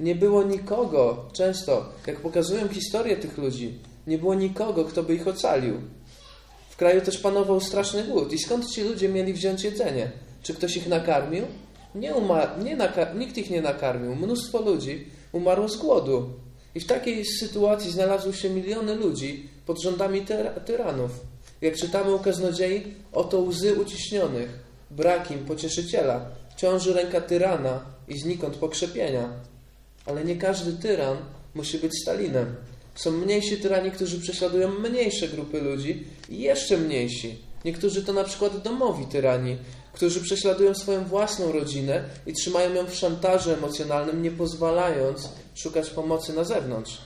Nie 0.01 0.15
było 0.15 0.43
nikogo, 0.43 1.29
często, 1.33 1.89
jak 2.07 2.21
pokazują 2.21 2.69
historię 2.69 3.17
tych 3.17 3.39
ludzi, 3.39 3.79
nie 4.07 4.19
było 4.19 4.35
nikogo, 4.35 4.85
kto 4.85 5.03
by 5.03 5.15
ich 5.15 5.29
ocalił. 5.29 5.81
W 6.71 6.77
kraju 6.77 7.01
też 7.01 7.19
panował 7.19 7.61
straszny 7.61 8.05
głód. 8.05 8.33
I 8.33 8.39
skąd 8.39 8.71
ci 8.71 8.83
ludzie 8.83 9.09
mieli 9.09 9.33
wziąć 9.33 9.65
jedzenie? 9.65 10.11
Czy 10.43 10.55
ktoś 10.55 10.77
ich 10.77 10.89
nakarmił? 10.89 11.45
Nie, 11.95 12.15
nie 12.65 12.77
nakar, 12.77 13.17
nikt 13.17 13.39
ich 13.39 13.51
nie 13.51 13.62
nakarmił. 13.62 14.17
Mnóstwo 14.17 14.62
ludzi 14.62 15.07
umarło 15.33 15.69
z 15.69 15.77
głodu. 15.77 16.31
I 16.75 16.81
w 16.81 16.87
takiej 16.87 17.25
sytuacji 17.25 17.91
znalazły 17.91 18.35
się 18.35 18.51
miliony 18.51 18.95
ludzi 18.95 19.49
pod 19.67 19.83
rządami 19.83 20.27
tyranów. 20.67 21.11
Jak 21.62 21.76
czytamy 21.76 22.14
u 22.14 22.19
kaznodziei, 22.19 22.95
oto 23.12 23.40
łzy 23.40 23.75
uciśnionych, 23.75 24.59
brak 24.90 25.31
im 25.31 25.38
pocieszyciela, 25.38 26.26
ciąży 26.57 26.92
ręka 26.92 27.21
tyrana 27.21 27.85
i 28.09 28.19
znikąd 28.19 28.57
pokrzepienia. 28.57 29.28
Ale 30.07 30.25
nie 30.25 30.37
każdy 30.37 30.73
tyran 30.73 31.16
musi 31.54 31.78
być 31.78 31.92
Stalinem. 32.02 32.54
Są 32.95 33.11
mniejsi 33.11 33.57
tyrani, 33.57 33.90
którzy 33.90 34.21
prześladują 34.21 34.69
mniejsze 34.69 35.28
grupy 35.28 35.61
ludzi 35.61 36.04
i 36.28 36.40
jeszcze 36.40 36.76
mniejsi. 36.76 37.38
Niektórzy 37.64 38.02
to 38.02 38.12
na 38.12 38.25
przykład 38.25 38.62
domowi 38.62 39.07
tyrani, 39.07 39.57
którzy 39.92 40.21
prześladują 40.21 40.75
swoją 40.75 41.04
własną 41.04 41.52
rodzinę 41.52 42.04
i 42.26 42.33
trzymają 42.33 42.75
ją 42.75 42.87
w 42.87 42.95
szantażu 42.95 43.50
emocjonalnym, 43.50 44.23
nie 44.23 44.31
pozwalając 44.31 45.28
szukać 45.54 45.90
pomocy 45.90 46.33
na 46.33 46.45
zewnątrz. 46.45 46.99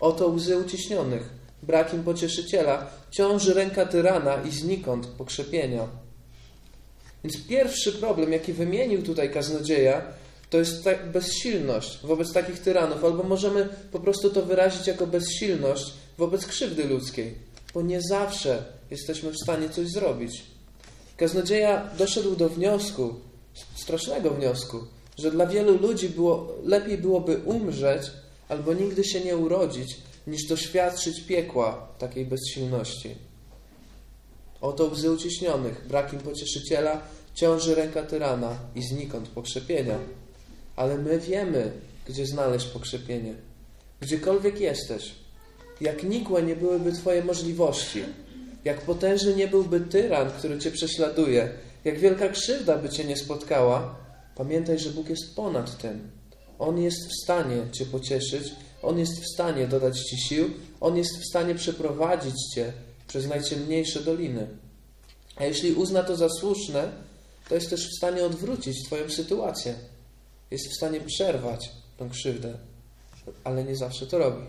Oto 0.00 0.28
łzy 0.28 0.58
uciśnionych, 0.58 1.37
brak 1.62 1.94
im 1.94 2.04
pocieszyciela, 2.04 2.90
ciąży 3.10 3.54
ręka 3.54 3.86
tyrana 3.86 4.42
i 4.42 4.50
znikąd 4.50 5.06
pokrzepienia. 5.06 5.88
Więc 7.24 7.46
pierwszy 7.46 7.92
problem, 7.92 8.32
jaki 8.32 8.52
wymienił 8.52 9.02
tutaj 9.02 9.32
kaznodzieja, 9.32 10.02
to 10.50 10.58
jest 10.58 10.84
tak 10.84 11.12
bezsilność 11.12 11.98
wobec 12.02 12.32
takich 12.32 12.58
tyranów, 12.58 13.04
albo 13.04 13.22
możemy 13.22 13.68
po 13.92 14.00
prostu 14.00 14.30
to 14.30 14.42
wyrazić 14.42 14.86
jako 14.86 15.06
bezsilność 15.06 15.92
wobec 16.18 16.46
krzywdy 16.46 16.84
ludzkiej, 16.84 17.34
bo 17.74 17.82
nie 17.82 18.02
zawsze 18.02 18.64
jesteśmy 18.90 19.30
w 19.30 19.38
stanie 19.42 19.68
coś 19.68 19.88
zrobić. 19.88 20.42
Kaznodzieja 21.16 21.90
doszedł 21.98 22.36
do 22.36 22.48
wniosku, 22.48 23.14
strasznego 23.74 24.30
wniosku, 24.30 24.78
że 25.18 25.30
dla 25.30 25.46
wielu 25.46 25.78
ludzi 25.78 26.08
było, 26.08 26.54
lepiej 26.64 26.98
byłoby 26.98 27.40
umrzeć 27.44 28.02
albo 28.48 28.74
nigdy 28.74 29.04
się 29.04 29.20
nie 29.20 29.36
urodzić, 29.36 29.96
niż 30.28 30.46
doświadczyć 30.46 31.20
piekła 31.20 31.88
takiej 31.98 32.24
bezsilności. 32.24 33.14
Oto 34.60 34.84
łzy 34.84 35.10
uciśnionych, 35.10 35.86
brak 35.88 36.12
im 36.12 36.18
pocieszyciela, 36.18 37.02
ciąży 37.34 37.74
ręka 37.74 38.02
tyrana 38.02 38.58
i 38.74 38.82
znikąd 38.82 39.28
pokrzepienia. 39.28 39.98
Ale 40.76 40.98
my 40.98 41.18
wiemy, 41.18 41.72
gdzie 42.08 42.26
znaleźć 42.26 42.66
pokrzepienie. 42.66 43.34
Gdziekolwiek 44.00 44.60
jesteś, 44.60 45.14
jak 45.80 46.02
nikłe 46.02 46.42
nie 46.42 46.56
byłyby 46.56 46.92
Twoje 46.92 47.24
możliwości, 47.24 48.04
jak 48.64 48.80
potężny 48.80 49.34
nie 49.34 49.48
byłby 49.48 49.80
tyran, 49.80 50.30
który 50.30 50.58
Cię 50.58 50.70
prześladuje, 50.70 51.52
jak 51.84 51.98
wielka 51.98 52.28
krzywda 52.28 52.78
by 52.78 52.88
Cię 52.88 53.04
nie 53.04 53.16
spotkała, 53.16 53.94
pamiętaj, 54.34 54.78
że 54.78 54.90
Bóg 54.90 55.08
jest 55.08 55.36
ponad 55.36 55.78
tym. 55.78 56.10
On 56.58 56.78
jest 56.78 57.08
w 57.08 57.22
stanie 57.22 57.56
Cię 57.72 57.86
pocieszyć, 57.86 58.52
On 58.82 58.98
jest 58.98 59.20
w 59.20 59.32
stanie 59.34 59.66
dodać 59.66 60.00
Ci 60.00 60.16
sił, 60.18 60.50
On 60.80 60.96
jest 60.96 61.18
w 61.18 61.28
stanie 61.28 61.54
przeprowadzić 61.54 62.34
Cię 62.54 62.72
przez 63.08 63.28
najciemniejsze 63.28 64.00
doliny. 64.00 64.46
A 65.36 65.44
jeśli 65.44 65.72
uzna 65.72 66.02
to 66.02 66.16
za 66.16 66.28
słuszne, 66.28 66.92
to 67.48 67.54
jest 67.54 67.70
też 67.70 67.88
w 67.88 67.96
stanie 67.96 68.24
odwrócić 68.24 68.84
Twoją 68.84 69.10
sytuację. 69.10 69.74
Jest 70.50 70.68
w 70.68 70.76
stanie 70.76 71.00
przerwać 71.00 71.70
tą 71.96 72.10
krzywdę, 72.10 72.58
ale 73.44 73.64
nie 73.64 73.76
zawsze 73.76 74.06
to 74.06 74.18
robi. 74.18 74.46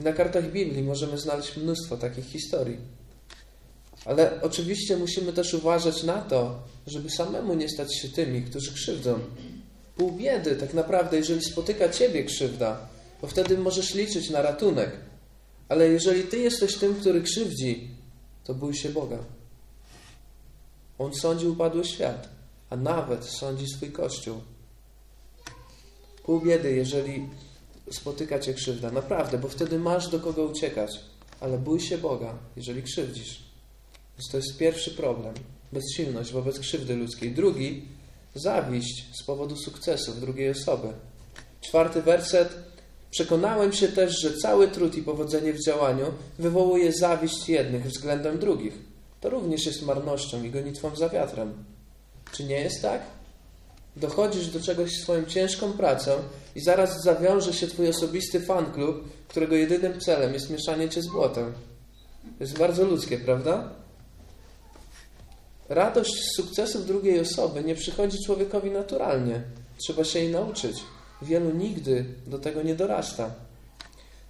Na 0.00 0.12
kartach 0.12 0.52
Biblii 0.52 0.82
możemy 0.82 1.18
znaleźć 1.18 1.56
mnóstwo 1.56 1.96
takich 1.96 2.24
historii. 2.24 2.78
Ale 4.04 4.42
oczywiście 4.42 4.96
musimy 4.96 5.32
też 5.32 5.54
uważać 5.54 6.02
na 6.02 6.22
to, 6.22 6.62
żeby 6.86 7.10
samemu 7.10 7.54
nie 7.54 7.68
stać 7.68 7.98
się 7.98 8.08
tymi, 8.08 8.42
którzy 8.42 8.72
krzywdzą. 8.72 9.18
Pół 9.96 10.12
biedy 10.12 10.56
tak 10.56 10.74
naprawdę, 10.74 11.16
jeżeli 11.16 11.44
spotyka 11.44 11.88
Ciebie 11.88 12.24
krzywda, 12.24 12.88
bo 13.20 13.26
wtedy 13.26 13.58
możesz 13.58 13.94
liczyć 13.94 14.30
na 14.30 14.42
ratunek. 14.42 14.90
Ale 15.68 15.88
jeżeli 15.88 16.22
Ty 16.22 16.38
jesteś 16.38 16.76
tym, 16.76 16.94
który 16.94 17.22
krzywdzi, 17.22 17.90
to 18.44 18.54
bój 18.54 18.74
się 18.74 18.88
Boga. 18.88 19.18
On 20.98 21.14
sądzi 21.14 21.46
upadły 21.46 21.84
świat, 21.84 22.28
a 22.70 22.76
nawet 22.76 23.24
sądzi 23.24 23.66
swój 23.68 23.92
Kościół. 23.92 24.40
Pół 26.22 26.40
biedy, 26.40 26.72
jeżeli 26.72 27.28
spotyka 27.90 28.38
cię 28.38 28.54
krzywda. 28.54 28.90
Naprawdę, 28.90 29.38
bo 29.38 29.48
wtedy 29.48 29.78
masz 29.78 30.08
do 30.08 30.20
kogo 30.20 30.44
uciekać. 30.44 30.90
Ale 31.40 31.58
bój 31.58 31.80
się 31.80 31.98
Boga, 31.98 32.38
jeżeli 32.56 32.82
krzywdzisz. 32.82 33.42
Więc 34.18 34.30
to 34.30 34.36
jest 34.36 34.58
pierwszy 34.58 34.90
problem. 34.90 35.34
Bezsilność 35.72 36.32
wobec 36.32 36.58
krzywdy 36.58 36.96
ludzkiej. 36.96 37.32
Drugi, 37.32 37.88
zawiść 38.34 39.06
z 39.20 39.22
powodu 39.22 39.56
sukcesów 39.56 40.20
drugiej 40.20 40.50
osoby. 40.50 40.88
Czwarty 41.60 42.02
werset. 42.02 42.65
Przekonałem 43.16 43.72
się 43.72 43.88
też, 43.88 44.20
że 44.22 44.36
cały 44.36 44.68
trud 44.68 44.96
i 44.96 45.02
powodzenie 45.02 45.52
w 45.52 45.64
działaniu 45.64 46.06
wywołuje 46.38 46.92
zawiść 46.92 47.48
jednych 47.48 47.86
względem 47.86 48.38
drugich. 48.38 48.74
To 49.20 49.30
również 49.30 49.66
jest 49.66 49.82
marnością 49.82 50.42
i 50.42 50.50
gonitwą 50.50 50.96
za 50.96 51.08
wiatrem. 51.08 51.54
Czy 52.32 52.44
nie 52.44 52.60
jest 52.60 52.82
tak? 52.82 53.02
dochodzisz 53.96 54.46
do 54.46 54.60
czegoś 54.60 54.92
swoją 54.92 55.24
ciężką 55.24 55.72
pracą 55.72 56.10
i 56.56 56.60
zaraz 56.60 57.02
zawiąże 57.02 57.52
się 57.52 57.66
twój 57.66 57.88
osobisty 57.88 58.40
fanklub, 58.40 59.08
którego 59.28 59.54
jedynym 59.56 60.00
celem 60.00 60.34
jest 60.34 60.50
mieszanie 60.50 60.88
cię 60.88 61.02
z 61.02 61.08
błotem. 61.08 61.52
To 62.22 62.44
jest 62.44 62.58
bardzo 62.58 62.84
ludzkie, 62.84 63.18
prawda? 63.18 63.70
Radość 65.68 66.12
z 66.14 66.36
sukcesów 66.36 66.86
drugiej 66.86 67.20
osoby 67.20 67.64
nie 67.64 67.74
przychodzi 67.74 68.18
człowiekowi 68.26 68.70
naturalnie. 68.70 69.42
Trzeba 69.78 70.04
się 70.04 70.18
jej 70.18 70.32
nauczyć. 70.32 70.76
Wielu 71.22 71.54
nigdy 71.54 72.04
do 72.26 72.38
tego 72.38 72.62
nie 72.62 72.74
dorasta. 72.74 73.34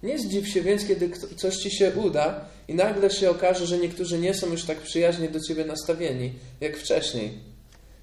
Nie 0.03 0.19
zdziw 0.19 0.47
się 0.47 0.61
więc, 0.61 0.85
kiedy 0.85 1.09
coś 1.35 1.57
ci 1.57 1.71
się 1.71 1.91
uda 1.91 2.45
i 2.67 2.73
nagle 2.73 3.09
się 3.09 3.29
okaże, 3.29 3.67
że 3.67 3.77
niektórzy 3.77 4.19
nie 4.19 4.33
są 4.33 4.51
już 4.51 4.63
tak 4.63 4.77
przyjaźnie 4.77 5.29
do 5.29 5.39
ciebie 5.39 5.65
nastawieni, 5.65 6.33
jak 6.61 6.77
wcześniej. 6.77 7.39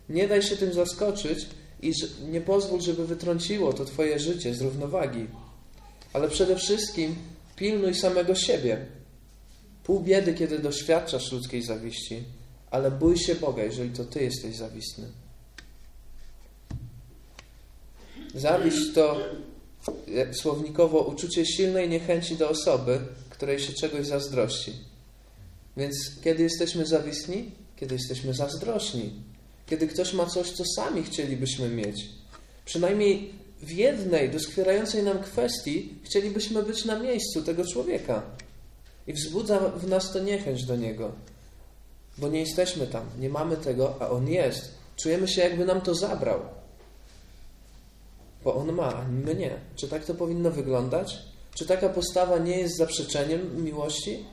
Nie 0.08 0.28
daj 0.28 0.42
się 0.42 0.56
tym 0.56 0.72
zaskoczyć 0.72 1.46
i 1.82 1.92
nie 2.28 2.40
pozwól, 2.40 2.80
żeby 2.80 3.06
wytrąciło 3.06 3.72
to 3.72 3.84
Twoje 3.84 4.18
życie 4.18 4.54
z 4.54 4.60
równowagi. 4.60 5.26
Ale 6.12 6.28
przede 6.28 6.56
wszystkim 6.56 7.14
pilnuj 7.56 7.94
samego 7.94 8.34
siebie. 8.34 8.86
Pół 9.84 10.00
biedy, 10.00 10.34
kiedy 10.34 10.58
doświadczasz 10.58 11.32
ludzkiej 11.32 11.62
zawiści, 11.62 12.22
ale 12.70 12.90
bój 12.90 13.18
się 13.18 13.34
Boga, 13.34 13.62
jeżeli 13.62 13.90
to 13.90 14.04
Ty 14.04 14.22
jesteś 14.24 14.56
zawistny. 14.56 15.23
Zawiść 18.34 18.94
to 18.94 19.16
e, 20.16 20.34
słownikowo 20.34 21.00
uczucie 21.00 21.46
silnej 21.46 21.88
niechęci 21.88 22.36
do 22.36 22.48
osoby, 22.48 23.00
której 23.30 23.60
się 23.60 23.72
czegoś 23.72 24.06
zazdrości. 24.06 24.72
Więc 25.76 25.96
kiedy 26.24 26.42
jesteśmy 26.42 26.86
zawistni? 26.86 27.50
Kiedy 27.76 27.94
jesteśmy 27.94 28.34
zazdrośni 28.34 29.10
kiedy 29.66 29.86
ktoś 29.86 30.12
ma 30.12 30.26
coś, 30.26 30.50
co 30.50 30.64
sami 30.76 31.02
chcielibyśmy 31.02 31.68
mieć. 31.68 32.08
Przynajmniej 32.64 33.32
w 33.62 33.70
jednej 33.70 34.30
doskwierającej 34.30 35.02
nam 35.02 35.18
kwestii 35.18 35.94
chcielibyśmy 36.04 36.62
być 36.62 36.84
na 36.84 36.98
miejscu 36.98 37.42
tego 37.42 37.64
człowieka. 37.64 38.22
I 39.06 39.12
wzbudza 39.12 39.58
w 39.58 39.88
nas 39.88 40.12
to 40.12 40.18
niechęć 40.18 40.64
do 40.64 40.76
niego. 40.76 41.12
Bo 42.18 42.28
nie 42.28 42.40
jesteśmy 42.40 42.86
tam, 42.86 43.06
nie 43.18 43.28
mamy 43.28 43.56
tego, 43.56 43.94
a 44.00 44.10
on 44.10 44.28
jest. 44.28 44.70
Czujemy 44.96 45.28
się, 45.28 45.42
jakby 45.42 45.64
nam 45.64 45.80
to 45.80 45.94
zabrał. 45.94 46.40
Bo 48.44 48.54
on 48.54 48.72
ma, 48.72 48.94
a 48.94 49.08
my 49.08 49.34
nie. 49.34 49.50
Czy 49.76 49.88
tak 49.88 50.04
to 50.04 50.14
powinno 50.14 50.50
wyglądać? 50.50 51.18
Czy 51.54 51.66
taka 51.66 51.88
postawa 51.88 52.38
nie 52.38 52.58
jest 52.58 52.76
zaprzeczeniem 52.76 53.64
miłości? 53.64 54.24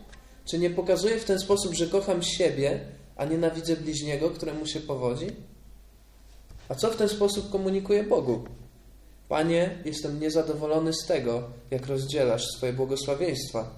Czy 0.46 0.60
nie 0.60 0.70
pokazuje 0.70 1.20
w 1.20 1.26
ten 1.26 1.40
sposób, 1.40 1.74
że 1.74 1.88
kocham 1.88 2.24
siebie, 2.24 2.80
a 3.16 3.26
nienawidzę 3.26 3.76
bliźniego, 3.76 4.30
któremu 4.30 4.68
się 4.68 4.80
powodzi? 4.80 5.28
A 6.70 6.76
co 6.76 6.92
w 6.92 6.96
ten 6.96 7.10
sposób 7.10 7.50
komunikuje 7.50 8.04
Bogu? 8.04 8.44
Panie, 9.30 9.78
jestem 9.86 10.20
niezadowolony 10.20 10.94
z 10.94 11.06
tego, 11.06 11.44
jak 11.72 11.88
rozdzielasz 11.88 12.48
swoje 12.58 12.74
błogosławieństwa. 12.74 13.70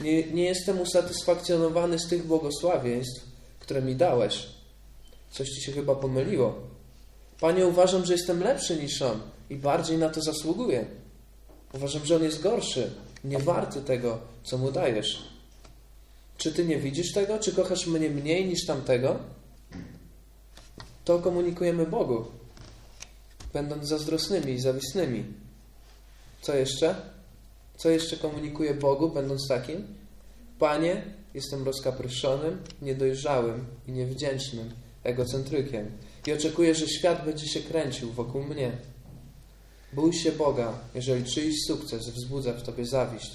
Nie, 0.00 0.22
nie 0.22 0.44
jestem 0.44 0.80
usatysfakcjonowany 0.80 1.98
z 1.98 2.08
tych 2.08 2.26
błogosławieństw, 2.26 3.24
które 3.60 3.82
mi 3.82 3.96
dałeś. 3.96 4.46
Coś 5.30 5.48
ci 5.48 5.62
się 5.62 5.72
chyba 5.72 5.94
pomyliło. 5.94 6.54
Panie, 7.40 7.66
uważam, 7.66 8.04
że 8.04 8.12
jestem 8.12 8.42
lepszy 8.42 8.76
niż 8.76 9.02
on 9.02 9.20
i 9.50 9.56
bardziej 9.56 9.98
na 9.98 10.08
to 10.08 10.22
zasługuję. 10.22 10.86
Uważam, 11.74 12.06
że 12.06 12.16
on 12.16 12.22
jest 12.22 12.42
gorszy, 12.42 12.90
nie 13.24 13.38
warty 13.38 13.80
tego, 13.80 14.18
co 14.44 14.58
mu 14.58 14.72
dajesz. 14.72 15.22
Czy 16.36 16.52
ty 16.52 16.64
nie 16.64 16.78
widzisz 16.78 17.12
tego? 17.12 17.38
Czy 17.38 17.52
kochasz 17.52 17.86
mnie 17.86 18.10
mniej 18.10 18.46
niż 18.46 18.66
tamtego? 18.66 19.18
To 21.04 21.18
komunikujemy 21.18 21.86
Bogu, 21.86 22.24
będąc 23.52 23.88
zazdrosnymi 23.88 24.52
i 24.52 24.60
zawistnymi. 24.60 25.24
Co 26.42 26.54
jeszcze? 26.54 26.94
Co 27.76 27.90
jeszcze 27.90 28.16
komunikuje 28.16 28.74
Bogu, 28.74 29.08
będąc 29.08 29.48
takim? 29.48 29.86
Panie, 30.58 31.02
jestem 31.34 31.64
rozkapryszonym, 31.64 32.58
niedojrzałym 32.82 33.66
i 33.88 33.92
niewdzięcznym 33.92 34.70
egocentrykiem 35.04 35.90
i 36.26 36.32
oczekuję, 36.32 36.74
że 36.74 36.88
świat 36.88 37.24
będzie 37.24 37.48
się 37.48 37.60
kręcił 37.60 38.12
wokół 38.12 38.42
mnie. 38.42 38.72
Bój 39.96 40.12
się 40.12 40.32
Boga, 40.32 40.72
jeżeli 40.94 41.24
czyjś 41.24 41.56
sukces 41.66 42.08
wzbudza 42.08 42.52
w 42.52 42.62
tobie 42.62 42.86
zawiść. 42.86 43.32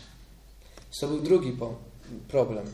To 1.00 1.08
był 1.08 1.20
drugi 1.20 1.58
problem. 2.28 2.66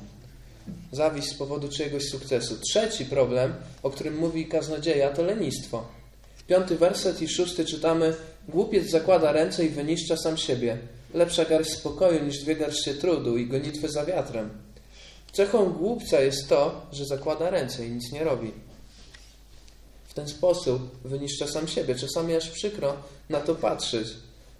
Zawiść 0.91 1.27
z 1.27 1.33
powodu 1.33 1.69
czyjegoś 1.69 2.03
sukcesu. 2.03 2.57
Trzeci 2.57 3.05
problem, 3.05 3.53
o 3.83 3.89
którym 3.89 4.17
mówi 4.17 4.45
kaznodzieja, 4.45 5.09
to 5.09 5.23
lenistwo. 5.23 5.87
Piąty 6.47 6.75
werset 6.75 7.21
i 7.21 7.27
szósty 7.27 7.65
czytamy 7.65 8.15
Głupiec 8.47 8.89
zakłada 8.89 9.31
ręce 9.31 9.65
i 9.65 9.69
wyniszcza 9.69 10.17
sam 10.17 10.37
siebie. 10.37 10.77
Lepsza 11.13 11.45
garść 11.45 11.71
spokoju 11.71 12.25
niż 12.25 12.39
dwie 12.39 12.55
garście 12.55 12.93
trudu 12.93 13.37
i 13.37 13.47
gonitwy 13.47 13.89
za 13.89 14.05
wiatrem. 14.05 14.49
Cechą 15.31 15.73
głupca 15.73 16.21
jest 16.21 16.49
to, 16.49 16.81
że 16.91 17.05
zakłada 17.05 17.49
ręce 17.49 17.87
i 17.87 17.91
nic 17.91 18.11
nie 18.11 18.23
robi. 18.23 18.51
Ten 20.17 20.27
sposób 20.27 20.81
wyniszcza 21.05 21.47
sam 21.47 21.67
siebie. 21.67 21.95
Czasami 21.95 22.35
aż 22.35 22.49
przykro 22.49 22.95
na 23.29 23.39
to 23.39 23.55
patrzeć. 23.55 24.07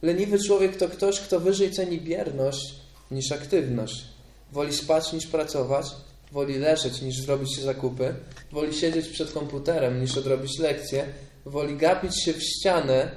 Leniwy 0.02 0.40
człowiek 0.40 0.76
to 0.76 0.90
ktoś, 0.90 1.20
kto 1.20 1.40
wyżej 1.40 1.72
ceni 1.72 2.02
bierność 2.02 2.76
niż 3.12 3.32
aktywność. 3.32 4.06
Woli 4.52 4.74
spać 4.74 5.14
niż 5.14 5.28
pracować, 5.28 5.86
woli 6.32 6.58
leżeć 6.58 7.02
niż 7.02 7.22
zrobić 7.22 7.60
zakupy, 7.60 8.16
woli 8.52 8.74
siedzieć 8.74 9.08
przed 9.08 9.32
komputerem 9.32 10.02
niż 10.02 10.18
odrobić 10.18 10.60
lekcje, 10.60 11.06
woli 11.46 11.78
gapić 11.78 12.24
się 12.24 12.34
w 12.34 12.44
ścianę 12.44 13.12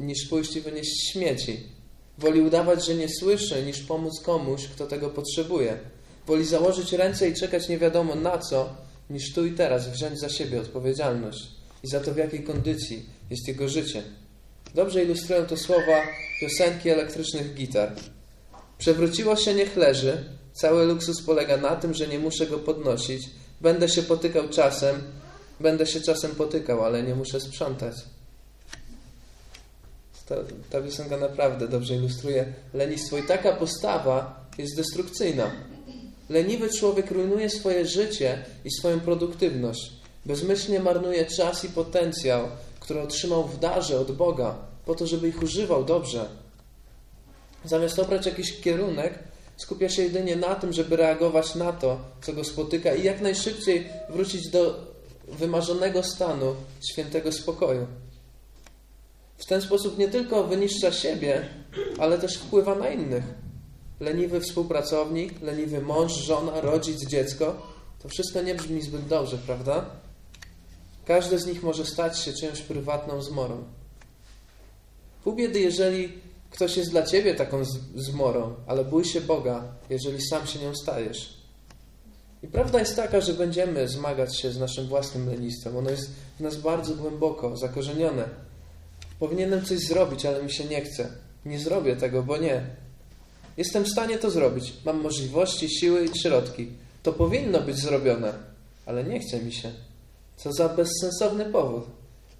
niż 0.00 0.28
pójść 0.28 0.56
i 0.56 0.60
wynieść 0.60 1.12
śmieci. 1.12 1.60
Woli 2.18 2.40
udawać, 2.40 2.86
że 2.86 2.94
nie 2.94 3.08
słyszy, 3.08 3.62
niż 3.62 3.80
pomóc 3.80 4.20
komuś, 4.20 4.66
kto 4.66 4.86
tego 4.86 5.10
potrzebuje. 5.10 5.78
Woli 6.26 6.44
założyć 6.44 6.92
ręce 6.92 7.28
i 7.28 7.34
czekać 7.34 7.68
nie 7.68 7.78
wiadomo 7.78 8.14
na 8.14 8.38
co, 8.38 8.74
niż 9.10 9.34
tu 9.34 9.46
i 9.46 9.52
teraz 9.52 9.88
wziąć 9.88 10.20
za 10.20 10.28
siebie 10.28 10.60
odpowiedzialność 10.60 11.59
i 11.82 11.88
za 11.88 12.00
to, 12.00 12.14
w 12.14 12.16
jakiej 12.16 12.42
kondycji 12.42 13.06
jest 13.30 13.48
jego 13.48 13.68
życie. 13.68 14.02
Dobrze 14.74 15.04
ilustrują 15.04 15.46
to 15.46 15.56
słowa 15.56 16.02
piosenki 16.40 16.90
elektrycznych 16.90 17.54
gitar. 17.54 17.92
Przewróciło 18.78 19.36
się, 19.36 19.54
niech 19.54 19.76
leży. 19.76 20.24
Cały 20.52 20.86
luksus 20.86 21.22
polega 21.22 21.56
na 21.56 21.76
tym, 21.76 21.94
że 21.94 22.08
nie 22.08 22.18
muszę 22.18 22.46
go 22.46 22.58
podnosić. 22.58 23.30
Będę 23.60 23.88
się 23.88 24.02
potykał 24.02 24.48
czasem, 24.48 25.02
będę 25.60 25.86
się 25.86 26.00
czasem 26.00 26.30
potykał, 26.30 26.84
ale 26.84 27.02
nie 27.02 27.14
muszę 27.14 27.40
sprzątać. 27.40 27.94
Ta, 30.28 30.34
ta 30.70 30.80
piosenka 30.82 31.16
naprawdę 31.16 31.68
dobrze 31.68 31.94
ilustruje 31.94 32.52
lenistwo. 32.74 33.18
I 33.18 33.22
taka 33.22 33.52
postawa 33.52 34.46
jest 34.58 34.76
destrukcyjna. 34.76 35.50
Leniwy 36.28 36.68
człowiek 36.68 37.10
rujnuje 37.10 37.50
swoje 37.50 37.86
życie 37.86 38.44
i 38.64 38.70
swoją 38.70 39.00
produktywność. 39.00 39.99
Bezmyślnie 40.26 40.80
marnuje 40.80 41.26
czas 41.26 41.64
i 41.64 41.68
potencjał, 41.68 42.48
który 42.80 43.00
otrzymał 43.00 43.48
w 43.48 43.58
darze 43.58 44.00
od 44.00 44.12
Boga, 44.12 44.54
po 44.86 44.94
to, 44.94 45.06
żeby 45.06 45.28
ich 45.28 45.42
używał 45.42 45.84
dobrze. 45.84 46.28
Zamiast 47.64 47.98
obrać 47.98 48.26
jakiś 48.26 48.60
kierunek, 48.60 49.18
skupia 49.56 49.88
się 49.88 50.02
jedynie 50.02 50.36
na 50.36 50.54
tym, 50.54 50.72
żeby 50.72 50.96
reagować 50.96 51.54
na 51.54 51.72
to, 51.72 52.00
co 52.22 52.32
go 52.32 52.44
spotyka 52.44 52.94
i 52.94 53.04
jak 53.04 53.20
najszybciej 53.20 53.88
wrócić 54.08 54.50
do 54.50 54.86
wymarzonego 55.28 56.02
stanu 56.02 56.54
świętego 56.92 57.32
spokoju. 57.32 57.86
W 59.38 59.46
ten 59.46 59.62
sposób 59.62 59.98
nie 59.98 60.08
tylko 60.08 60.44
wyniszcza 60.44 60.92
siebie, 60.92 61.48
ale 61.98 62.18
też 62.18 62.36
wpływa 62.38 62.74
na 62.74 62.90
innych. 62.90 63.24
Leniwy 64.00 64.40
współpracownik, 64.40 65.42
leniwy 65.42 65.80
mąż, 65.80 66.12
żona, 66.12 66.60
rodzic, 66.60 67.06
dziecko 67.06 67.70
to 68.02 68.08
wszystko 68.08 68.42
nie 68.42 68.54
brzmi 68.54 68.82
zbyt 68.82 69.06
dobrze, 69.06 69.38
prawda? 69.38 69.84
Każdy 71.10 71.38
z 71.38 71.46
nich 71.46 71.62
może 71.62 71.86
stać 71.86 72.18
się 72.18 72.32
czyjąś 72.32 72.60
prywatną 72.60 73.22
zmorą. 73.22 73.64
Pół 75.24 75.34
biedy, 75.34 75.60
jeżeli 75.60 76.12
ktoś 76.50 76.76
jest 76.76 76.90
dla 76.90 77.02
ciebie 77.02 77.34
taką 77.34 77.64
zmorą, 77.94 78.54
ale 78.66 78.84
bój 78.84 79.04
się 79.04 79.20
Boga, 79.20 79.64
jeżeli 79.88 80.22
sam 80.22 80.46
się 80.46 80.58
nią 80.58 80.74
stajesz. 80.74 81.34
I 82.42 82.46
prawda 82.46 82.78
jest 82.78 82.96
taka, 82.96 83.20
że 83.20 83.34
będziemy 83.34 83.88
zmagać 83.88 84.40
się 84.40 84.52
z 84.52 84.58
naszym 84.58 84.86
własnym 84.86 85.26
lenistwem. 85.26 85.76
Ono 85.76 85.90
jest 85.90 86.10
w 86.38 86.40
nas 86.40 86.56
bardzo 86.56 86.94
głęboko 86.94 87.56
zakorzenione. 87.56 88.28
Powinienem 89.18 89.64
coś 89.64 89.78
zrobić, 89.78 90.26
ale 90.26 90.42
mi 90.42 90.52
się 90.52 90.64
nie 90.64 90.80
chce. 90.80 91.08
Nie 91.44 91.58
zrobię 91.58 91.96
tego, 91.96 92.22
bo 92.22 92.36
nie. 92.36 92.66
Jestem 93.56 93.84
w 93.84 93.90
stanie 93.90 94.18
to 94.18 94.30
zrobić. 94.30 94.72
Mam 94.84 95.00
możliwości, 95.00 95.70
siły 95.70 96.04
i 96.04 96.18
środki. 96.18 96.68
To 97.02 97.12
powinno 97.12 97.60
być 97.60 97.76
zrobione, 97.76 98.32
ale 98.86 99.04
nie 99.04 99.20
chce 99.20 99.42
mi 99.42 99.52
się. 99.52 99.89
Co 100.42 100.52
za 100.52 100.68
bezsensowny 100.68 101.44
powód. 101.44 101.84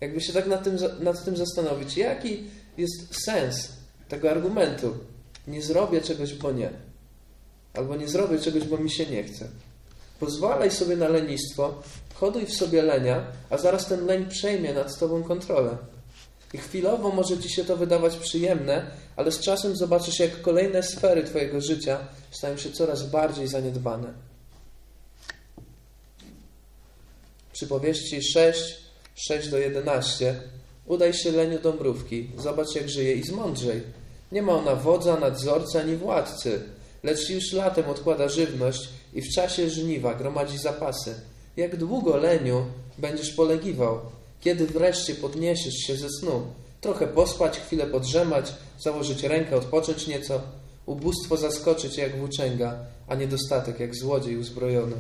Jakby 0.00 0.20
się 0.20 0.32
tak 0.32 0.46
nad 0.46 0.64
tym, 0.64 0.76
nad 1.00 1.24
tym 1.24 1.36
zastanowić, 1.36 1.96
jaki 1.96 2.44
jest 2.76 3.24
sens 3.24 3.72
tego 4.08 4.30
argumentu. 4.30 4.94
Nie 5.46 5.62
zrobię 5.62 6.00
czegoś, 6.00 6.34
bo 6.34 6.52
nie. 6.52 6.70
Albo 7.74 7.96
nie 7.96 8.08
zrobię 8.08 8.38
czegoś, 8.38 8.64
bo 8.64 8.76
mi 8.78 8.90
się 8.90 9.06
nie 9.06 9.24
chce. 9.24 9.48
Pozwalaj 10.20 10.70
sobie 10.70 10.96
na 10.96 11.08
lenistwo, 11.08 11.82
hoduj 12.14 12.46
w 12.46 12.54
sobie 12.54 12.82
lenia, 12.82 13.24
a 13.50 13.58
zaraz 13.58 13.86
ten 13.86 14.06
leń 14.06 14.28
przejmie 14.28 14.74
nad 14.74 14.98
tobą 14.98 15.22
kontrolę. 15.22 15.76
I 16.54 16.58
chwilowo 16.58 17.10
może 17.10 17.38
ci 17.38 17.50
się 17.50 17.64
to 17.64 17.76
wydawać 17.76 18.16
przyjemne, 18.16 18.90
ale 19.16 19.32
z 19.32 19.40
czasem 19.40 19.76
zobaczysz, 19.76 20.18
jak 20.18 20.40
kolejne 20.40 20.82
sfery 20.82 21.24
twojego 21.24 21.60
życia 21.60 21.98
stają 22.30 22.56
się 22.56 22.70
coraz 22.70 23.02
bardziej 23.02 23.48
zaniedbane. 23.48 24.29
Przypowieści 27.60 28.22
6, 28.22 28.76
6 29.14 29.48
do 29.48 29.58
11 29.58 30.34
Udaj 30.86 31.14
się 31.14 31.32
leniu 31.32 31.58
do 31.58 31.72
mrówki, 31.72 32.30
zobacz 32.38 32.74
jak 32.74 32.88
żyje 32.88 33.14
i 33.14 33.22
zmądrzej. 33.22 33.82
Nie 34.32 34.42
ma 34.42 34.52
ona 34.52 34.74
wodza, 34.74 35.16
nadzorcy 35.16 35.80
ani 35.80 35.96
władcy, 35.96 36.60
lecz 37.02 37.30
już 37.30 37.52
latem 37.52 37.88
odkłada 37.88 38.28
żywność 38.28 38.88
i 39.14 39.22
w 39.22 39.28
czasie 39.34 39.70
żniwa 39.70 40.14
gromadzi 40.14 40.58
zapasy. 40.58 41.14
Jak 41.56 41.76
długo, 41.76 42.16
leniu, 42.16 42.64
będziesz 42.98 43.30
polegiwał? 43.30 43.98
Kiedy 44.40 44.66
wreszcie 44.66 45.14
podniesiesz 45.14 45.74
się 45.74 45.96
ze 45.96 46.08
snu? 46.20 46.42
Trochę 46.80 47.06
pospać, 47.06 47.58
chwilę 47.58 47.86
podrzemać, 47.86 48.54
założyć 48.78 49.22
rękę, 49.22 49.56
odpocząć 49.56 50.06
nieco. 50.06 50.40
Ubóstwo 50.86 51.36
zaskoczyć 51.36 51.96
jak 51.96 52.18
włóczęga, 52.18 52.78
a 53.08 53.14
niedostatek 53.14 53.80
jak 53.80 53.94
złodziej 53.94 54.36
uzbrojony. 54.36 54.96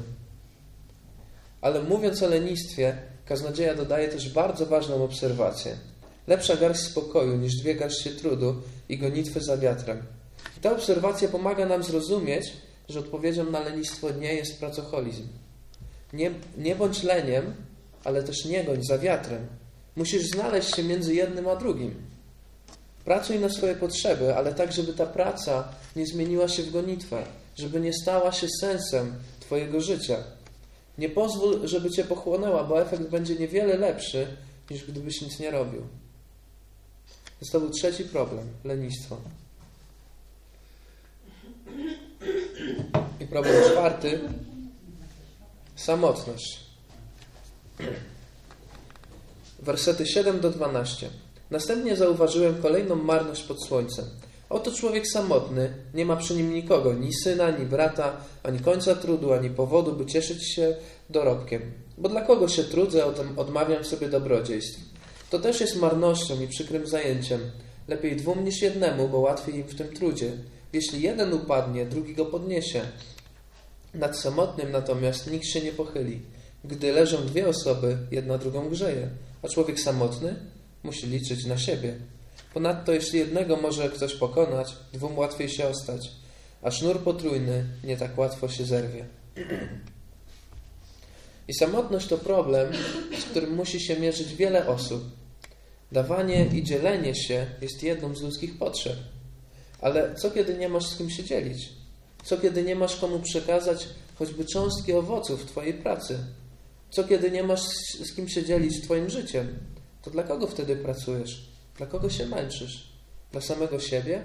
Ale 1.60 1.82
mówiąc 1.82 2.22
o 2.22 2.28
lenistwie, 2.28 2.96
kaznodzieja 3.26 3.74
dodaje 3.74 4.08
też 4.08 4.32
bardzo 4.32 4.66
ważną 4.66 5.04
obserwację. 5.04 5.76
Lepsza 6.26 6.56
garść 6.56 6.80
spokoju 6.80 7.36
niż 7.36 7.56
dwie 7.56 7.74
garście 7.74 8.10
trudu 8.10 8.54
i 8.88 8.98
gonitwy 8.98 9.40
za 9.40 9.56
wiatrem. 9.56 10.02
I 10.58 10.60
ta 10.60 10.72
obserwacja 10.72 11.28
pomaga 11.28 11.66
nam 11.66 11.82
zrozumieć, 11.82 12.52
że 12.88 12.98
odpowiedzią 12.98 13.50
na 13.50 13.60
lenistwo 13.60 14.10
nie 14.10 14.34
jest 14.34 14.58
pracoholizm. 14.58 15.28
Nie, 16.12 16.30
nie 16.58 16.76
bądź 16.76 17.02
leniem, 17.02 17.54
ale 18.04 18.22
też 18.22 18.44
nie 18.44 18.64
goń 18.64 18.82
za 18.82 18.98
wiatrem. 18.98 19.46
Musisz 19.96 20.22
znaleźć 20.26 20.76
się 20.76 20.82
między 20.82 21.14
jednym 21.14 21.48
a 21.48 21.56
drugim. 21.56 21.94
Pracuj 23.04 23.38
na 23.38 23.48
swoje 23.48 23.74
potrzeby, 23.74 24.36
ale 24.36 24.54
tak, 24.54 24.72
żeby 24.72 24.92
ta 24.92 25.06
praca 25.06 25.68
nie 25.96 26.06
zmieniła 26.06 26.48
się 26.48 26.62
w 26.62 26.70
gonitwę, 26.70 27.22
żeby 27.56 27.80
nie 27.80 27.92
stała 27.92 28.32
się 28.32 28.46
sensem 28.60 29.14
Twojego 29.40 29.80
życia. 29.80 30.16
Nie 30.98 31.08
pozwól, 31.08 31.68
żeby 31.68 31.90
Cię 31.90 32.04
pochłonęła, 32.04 32.64
bo 32.64 32.82
efekt 32.82 33.02
będzie 33.02 33.34
niewiele 33.34 33.76
lepszy, 33.76 34.26
niż 34.70 34.84
gdybyś 34.84 35.22
nic 35.22 35.38
nie 35.38 35.50
robił. 35.50 35.82
To 37.52 37.60
był 37.60 37.70
trzeci 37.70 38.04
problem 38.04 38.46
lenistwo. 38.64 39.16
I 43.20 43.26
problem 43.26 43.64
czwarty 43.72 44.20
samotność. 45.76 46.60
Wersety 49.58 50.06
7 50.06 50.40
do 50.40 50.50
12. 50.50 51.10
Następnie 51.50 51.96
zauważyłem 51.96 52.62
kolejną 52.62 52.96
marność 52.96 53.42
pod 53.42 53.64
słońcem. 53.64 54.04
Oto 54.50 54.72
człowiek 54.72 55.08
samotny, 55.08 55.74
nie 55.94 56.04
ma 56.04 56.16
przy 56.16 56.34
nim 56.34 56.54
nikogo, 56.54 56.94
ni 56.94 57.14
syna, 57.14 57.50
ni 57.50 57.66
brata, 57.66 58.16
ani 58.42 58.58
końca 58.58 58.94
trudu, 58.94 59.32
ani 59.32 59.50
powodu, 59.50 59.92
by 59.92 60.06
cieszyć 60.06 60.54
się 60.54 60.76
dorobkiem. 61.10 61.62
Bo 61.98 62.08
dla 62.08 62.20
kogo 62.20 62.48
się 62.48 62.64
trudzę, 62.64 63.04
odmawiam 63.36 63.84
sobie 63.84 64.08
dobrodziejstw. 64.08 64.80
To 65.30 65.38
też 65.38 65.60
jest 65.60 65.76
marnością 65.76 66.40
i 66.40 66.48
przykrym 66.48 66.86
zajęciem. 66.86 67.40
Lepiej 67.88 68.16
dwóm 68.16 68.44
niż 68.44 68.62
jednemu, 68.62 69.08
bo 69.08 69.18
łatwiej 69.18 69.54
im 69.54 69.64
w 69.64 69.74
tym 69.74 69.88
trudzie. 69.88 70.32
Jeśli 70.72 71.02
jeden 71.02 71.32
upadnie, 71.32 71.86
drugi 71.86 72.14
go 72.14 72.26
podniesie. 72.26 72.80
Nad 73.94 74.18
samotnym 74.18 74.72
natomiast 74.72 75.30
nikt 75.30 75.46
się 75.46 75.60
nie 75.60 75.72
pochyli. 75.72 76.20
Gdy 76.64 76.92
leżą 76.92 77.26
dwie 77.26 77.48
osoby, 77.48 77.98
jedna 78.10 78.38
drugą 78.38 78.68
grzeje, 78.68 79.08
a 79.42 79.48
człowiek 79.48 79.80
samotny 79.80 80.36
musi 80.82 81.06
liczyć 81.06 81.46
na 81.46 81.58
siebie. 81.58 81.94
Ponadto, 82.54 82.92
jeśli 82.92 83.18
jednego 83.18 83.56
może 83.56 83.88
ktoś 83.88 84.14
pokonać, 84.14 84.76
dwóm 84.92 85.18
łatwiej 85.18 85.48
się 85.48 85.68
ostać, 85.68 86.10
a 86.62 86.70
sznur 86.70 87.00
potrójny 87.00 87.64
nie 87.84 87.96
tak 87.96 88.18
łatwo 88.18 88.48
się 88.48 88.64
zerwie. 88.64 89.04
I 91.48 91.54
samotność 91.54 92.06
to 92.06 92.18
problem, 92.18 92.72
z 93.18 93.24
którym 93.24 93.54
musi 93.54 93.80
się 93.80 94.00
mierzyć 94.00 94.34
wiele 94.34 94.66
osób. 94.66 95.02
Dawanie 95.92 96.46
i 96.46 96.62
dzielenie 96.62 97.14
się 97.14 97.46
jest 97.62 97.82
jedną 97.82 98.14
z 98.14 98.22
ludzkich 98.22 98.58
potrzeb. 98.58 98.96
Ale 99.80 100.14
co 100.14 100.30
kiedy 100.30 100.54
nie 100.54 100.68
masz 100.68 100.86
z 100.86 100.96
kim 100.96 101.10
się 101.10 101.24
dzielić? 101.24 101.68
Co 102.24 102.38
kiedy 102.38 102.62
nie 102.62 102.76
masz 102.76 102.96
komu 102.96 103.20
przekazać 103.20 103.88
choćby 104.18 104.44
cząstki 104.44 104.92
owoców 104.92 105.46
Twojej 105.46 105.74
pracy? 105.74 106.18
Co 106.90 107.04
kiedy 107.04 107.30
nie 107.30 107.42
masz 107.42 107.60
z 108.04 108.14
kim 108.14 108.28
się 108.28 108.44
dzielić 108.44 108.82
Twoim 108.82 109.10
życiem? 109.10 109.58
To 110.02 110.10
dla 110.10 110.22
kogo 110.22 110.46
wtedy 110.46 110.76
pracujesz? 110.76 111.49
Dla 111.76 111.86
kogo 111.86 112.10
się 112.10 112.26
męczysz? 112.26 112.92
Dla 113.32 113.40
samego 113.40 113.80
siebie? 113.80 114.22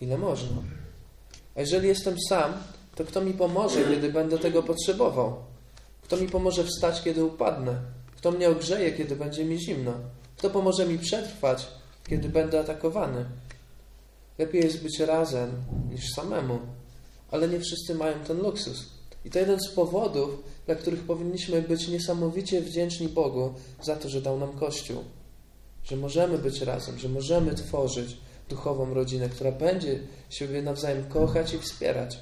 Ile 0.00 0.18
można? 0.18 0.56
A 1.56 1.60
jeżeli 1.60 1.88
jestem 1.88 2.16
sam, 2.28 2.52
to 2.94 3.04
kto 3.04 3.20
mi 3.20 3.32
pomoże, 3.32 3.84
kiedy 3.84 4.12
będę 4.12 4.38
tego 4.38 4.62
potrzebował? 4.62 5.36
Kto 6.02 6.16
mi 6.16 6.28
pomoże 6.28 6.64
wstać, 6.64 7.02
kiedy 7.02 7.24
upadnę? 7.24 7.80
Kto 8.16 8.30
mnie 8.30 8.50
ogrzeje, 8.50 8.92
kiedy 8.92 9.16
będzie 9.16 9.44
mi 9.44 9.60
zimno? 9.60 9.92
Kto 10.36 10.50
pomoże 10.50 10.86
mi 10.86 10.98
przetrwać, 10.98 11.66
kiedy 12.08 12.28
będę 12.28 12.60
atakowany? 12.60 13.24
Lepiej 14.38 14.62
jest 14.62 14.82
być 14.82 15.00
razem 15.00 15.50
niż 15.90 16.10
samemu, 16.14 16.58
ale 17.30 17.48
nie 17.48 17.60
wszyscy 17.60 17.94
mają 17.94 18.24
ten 18.24 18.38
luksus. 18.38 18.86
I 19.24 19.30
to 19.30 19.38
jeden 19.38 19.60
z 19.60 19.68
powodów, 19.68 20.30
dla 20.66 20.74
których 20.74 21.00
powinniśmy 21.00 21.62
być 21.62 21.88
niesamowicie 21.88 22.60
wdzięczni 22.60 23.08
Bogu 23.08 23.54
za 23.82 23.96
to, 23.96 24.08
że 24.08 24.22
dał 24.22 24.38
nam 24.38 24.52
Kościół. 24.52 25.04
Że 25.84 25.96
możemy 25.96 26.38
być 26.38 26.60
razem, 26.60 26.98
że 26.98 27.08
możemy 27.08 27.54
tworzyć 27.54 28.16
duchową 28.48 28.94
rodzinę, 28.94 29.28
która 29.28 29.52
będzie 29.52 30.00
siebie 30.30 30.62
nawzajem 30.62 31.08
kochać 31.08 31.54
i 31.54 31.58
wspierać. 31.58 32.18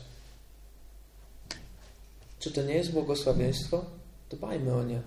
Czy 2.39 2.51
to 2.51 2.63
nie 2.63 2.75
jest 2.75 2.93
błogosławieństwo? 2.93 3.85
Dbajmy 4.31 4.75
o 4.75 4.83
nie. 4.83 5.03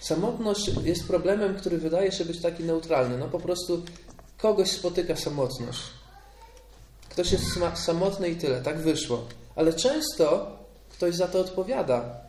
Samotność 0.00 0.70
jest 0.84 1.06
problemem, 1.06 1.56
który 1.56 1.78
wydaje 1.78 2.12
się 2.12 2.24
być 2.24 2.42
taki 2.42 2.64
neutralny. 2.64 3.18
No 3.18 3.28
po 3.28 3.38
prostu 3.38 3.82
kogoś 4.38 4.70
spotyka 4.70 5.16
samotność. 5.16 5.80
Ktoś 7.08 7.32
jest 7.32 7.44
samotny 7.74 8.28
i 8.28 8.36
tyle, 8.36 8.62
tak 8.62 8.78
wyszło. 8.78 9.24
Ale 9.56 9.72
często 9.72 10.56
ktoś 10.90 11.14
za 11.14 11.28
to 11.28 11.40
odpowiada. 11.40 12.20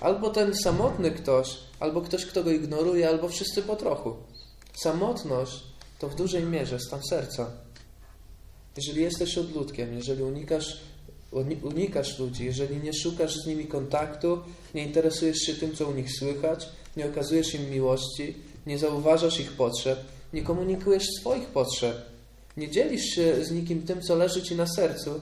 Albo 0.00 0.30
ten 0.30 0.54
samotny 0.54 1.10
ktoś, 1.10 1.56
albo 1.80 2.00
ktoś, 2.00 2.26
kto 2.26 2.44
go 2.44 2.50
ignoruje, 2.50 3.08
albo 3.08 3.28
wszyscy 3.28 3.62
po 3.62 3.76
trochu. 3.76 4.16
Samotność 4.76 5.62
to 5.98 6.08
w 6.08 6.14
dużej 6.14 6.44
mierze 6.44 6.80
stan 6.80 7.00
serca. 7.10 7.50
Jeżeli 8.76 9.02
jesteś 9.02 9.38
odludkiem, 9.38 9.94
jeżeli 9.94 10.22
unikasz, 10.22 10.80
unikasz 11.62 12.18
ludzi, 12.18 12.44
jeżeli 12.44 12.76
nie 12.76 12.92
szukasz 12.94 13.34
z 13.36 13.46
nimi 13.46 13.66
kontaktu, 13.66 14.38
nie 14.74 14.86
interesujesz 14.86 15.38
się 15.38 15.54
tym, 15.54 15.76
co 15.76 15.88
u 15.88 15.94
nich 15.94 16.12
słychać, 16.18 16.68
nie 16.96 17.06
okazujesz 17.06 17.54
im 17.54 17.70
miłości, 17.70 18.34
nie 18.66 18.78
zauważasz 18.78 19.40
ich 19.40 19.52
potrzeb, 19.52 19.98
nie 20.32 20.42
komunikujesz 20.42 21.06
swoich 21.20 21.46
potrzeb, 21.46 21.96
nie 22.56 22.70
dzielisz 22.70 23.04
się 23.04 23.44
z 23.44 23.50
nikim 23.50 23.82
tym, 23.82 24.02
co 24.02 24.16
leży 24.16 24.42
ci 24.42 24.56
na 24.56 24.66
sercu, 24.66 25.20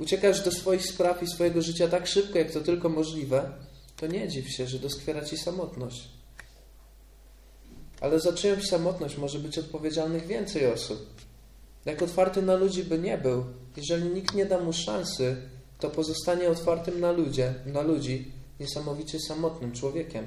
uciekasz 0.00 0.44
do 0.44 0.50
swoich 0.50 0.86
spraw 0.86 1.22
i 1.22 1.26
swojego 1.26 1.62
życia 1.62 1.88
tak 1.88 2.06
szybko, 2.06 2.38
jak 2.38 2.50
to 2.50 2.60
tylko 2.60 2.88
możliwe, 2.88 3.52
to 3.96 4.06
nie 4.06 4.28
dziw 4.28 4.50
się, 4.50 4.66
że 4.66 4.78
doskwiera 4.78 5.24
ci 5.24 5.38
samotność. 5.38 6.19
Ale 8.00 8.20
za 8.20 8.32
czyjąś 8.32 8.66
samotność 8.66 9.16
może 9.16 9.38
być 9.38 9.58
odpowiedzialnych 9.58 10.26
więcej 10.26 10.72
osób. 10.72 11.06
Jak 11.84 12.02
otwarty 12.02 12.42
na 12.42 12.54
ludzi 12.54 12.84
by 12.84 12.98
nie 12.98 13.18
był, 13.18 13.44
jeżeli 13.76 14.10
nikt 14.10 14.34
nie 14.34 14.46
da 14.46 14.60
mu 14.60 14.72
szansy, 14.72 15.36
to 15.80 15.90
pozostanie 15.90 16.50
otwartym 16.50 17.00
na, 17.00 17.12
ludzie, 17.12 17.54
na 17.66 17.82
ludzi 17.82 18.32
niesamowicie 18.60 19.18
samotnym 19.20 19.72
człowiekiem. 19.72 20.26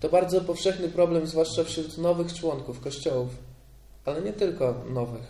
To 0.00 0.08
bardzo 0.08 0.40
powszechny 0.40 0.88
problem, 0.88 1.26
zwłaszcza 1.26 1.64
wśród 1.64 1.98
nowych 1.98 2.34
członków 2.34 2.80
kościołów, 2.80 3.30
ale 4.04 4.22
nie 4.22 4.32
tylko 4.32 4.84
nowych. 4.90 5.22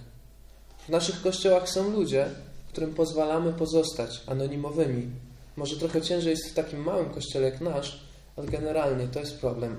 W 0.87 0.89
naszych 0.89 1.23
kościołach 1.23 1.69
są 1.69 1.91
ludzie, 1.91 2.31
którym 2.69 2.95
pozwalamy 2.95 3.53
pozostać 3.53 4.23
anonimowymi. 4.27 5.11
Może 5.57 5.77
trochę 5.77 6.03
ciężej 6.03 6.31
jest 6.31 6.51
w 6.51 6.55
takim 6.55 6.83
małym 6.83 7.11
kościele 7.11 7.51
jak 7.51 7.61
nasz, 7.61 8.08
ale 8.39 8.47
generalnie 8.47 9.09
to 9.09 9.21
jest 9.21 9.41
problem 9.41 9.77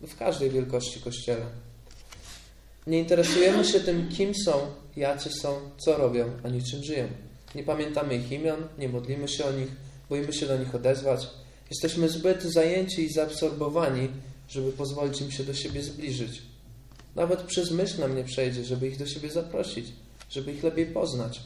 w, 0.00 0.06
w 0.06 0.16
każdej 0.16 0.50
wielkości 0.50 1.00
kościele. 1.00 1.46
Nie 2.86 2.98
interesujemy 2.98 3.64
się 3.64 3.80
tym, 3.80 4.08
kim 4.08 4.34
są, 4.34 4.52
jacy 4.96 5.30
są, 5.30 5.60
co 5.78 5.96
robią, 5.96 6.30
ani 6.44 6.62
czym 6.62 6.84
żyją. 6.84 7.08
Nie 7.54 7.62
pamiętamy 7.62 8.16
ich 8.16 8.32
imion, 8.32 8.68
nie 8.78 8.88
modlimy 8.88 9.28
się 9.28 9.44
o 9.44 9.52
nich, 9.52 9.68
boimy 10.10 10.32
się 10.32 10.46
do 10.46 10.58
nich 10.58 10.74
odezwać. 10.74 11.28
Jesteśmy 11.70 12.08
zbyt 12.08 12.42
zajęci 12.42 13.04
i 13.04 13.12
zaabsorbowani, 13.12 14.08
żeby 14.48 14.72
pozwolić 14.72 15.20
im 15.20 15.30
się 15.30 15.44
do 15.44 15.54
siebie 15.54 15.82
zbliżyć. 15.82 16.42
Nawet 17.14 17.42
przez 17.42 17.70
myśl 17.70 18.00
nam 18.00 18.16
nie 18.16 18.24
przejdzie, 18.24 18.64
żeby 18.64 18.88
ich 18.88 18.98
do 18.98 19.06
siebie 19.06 19.30
zaprosić, 19.30 19.86
żeby 20.30 20.52
ich 20.52 20.62
lepiej 20.62 20.86
poznać. 20.86 21.40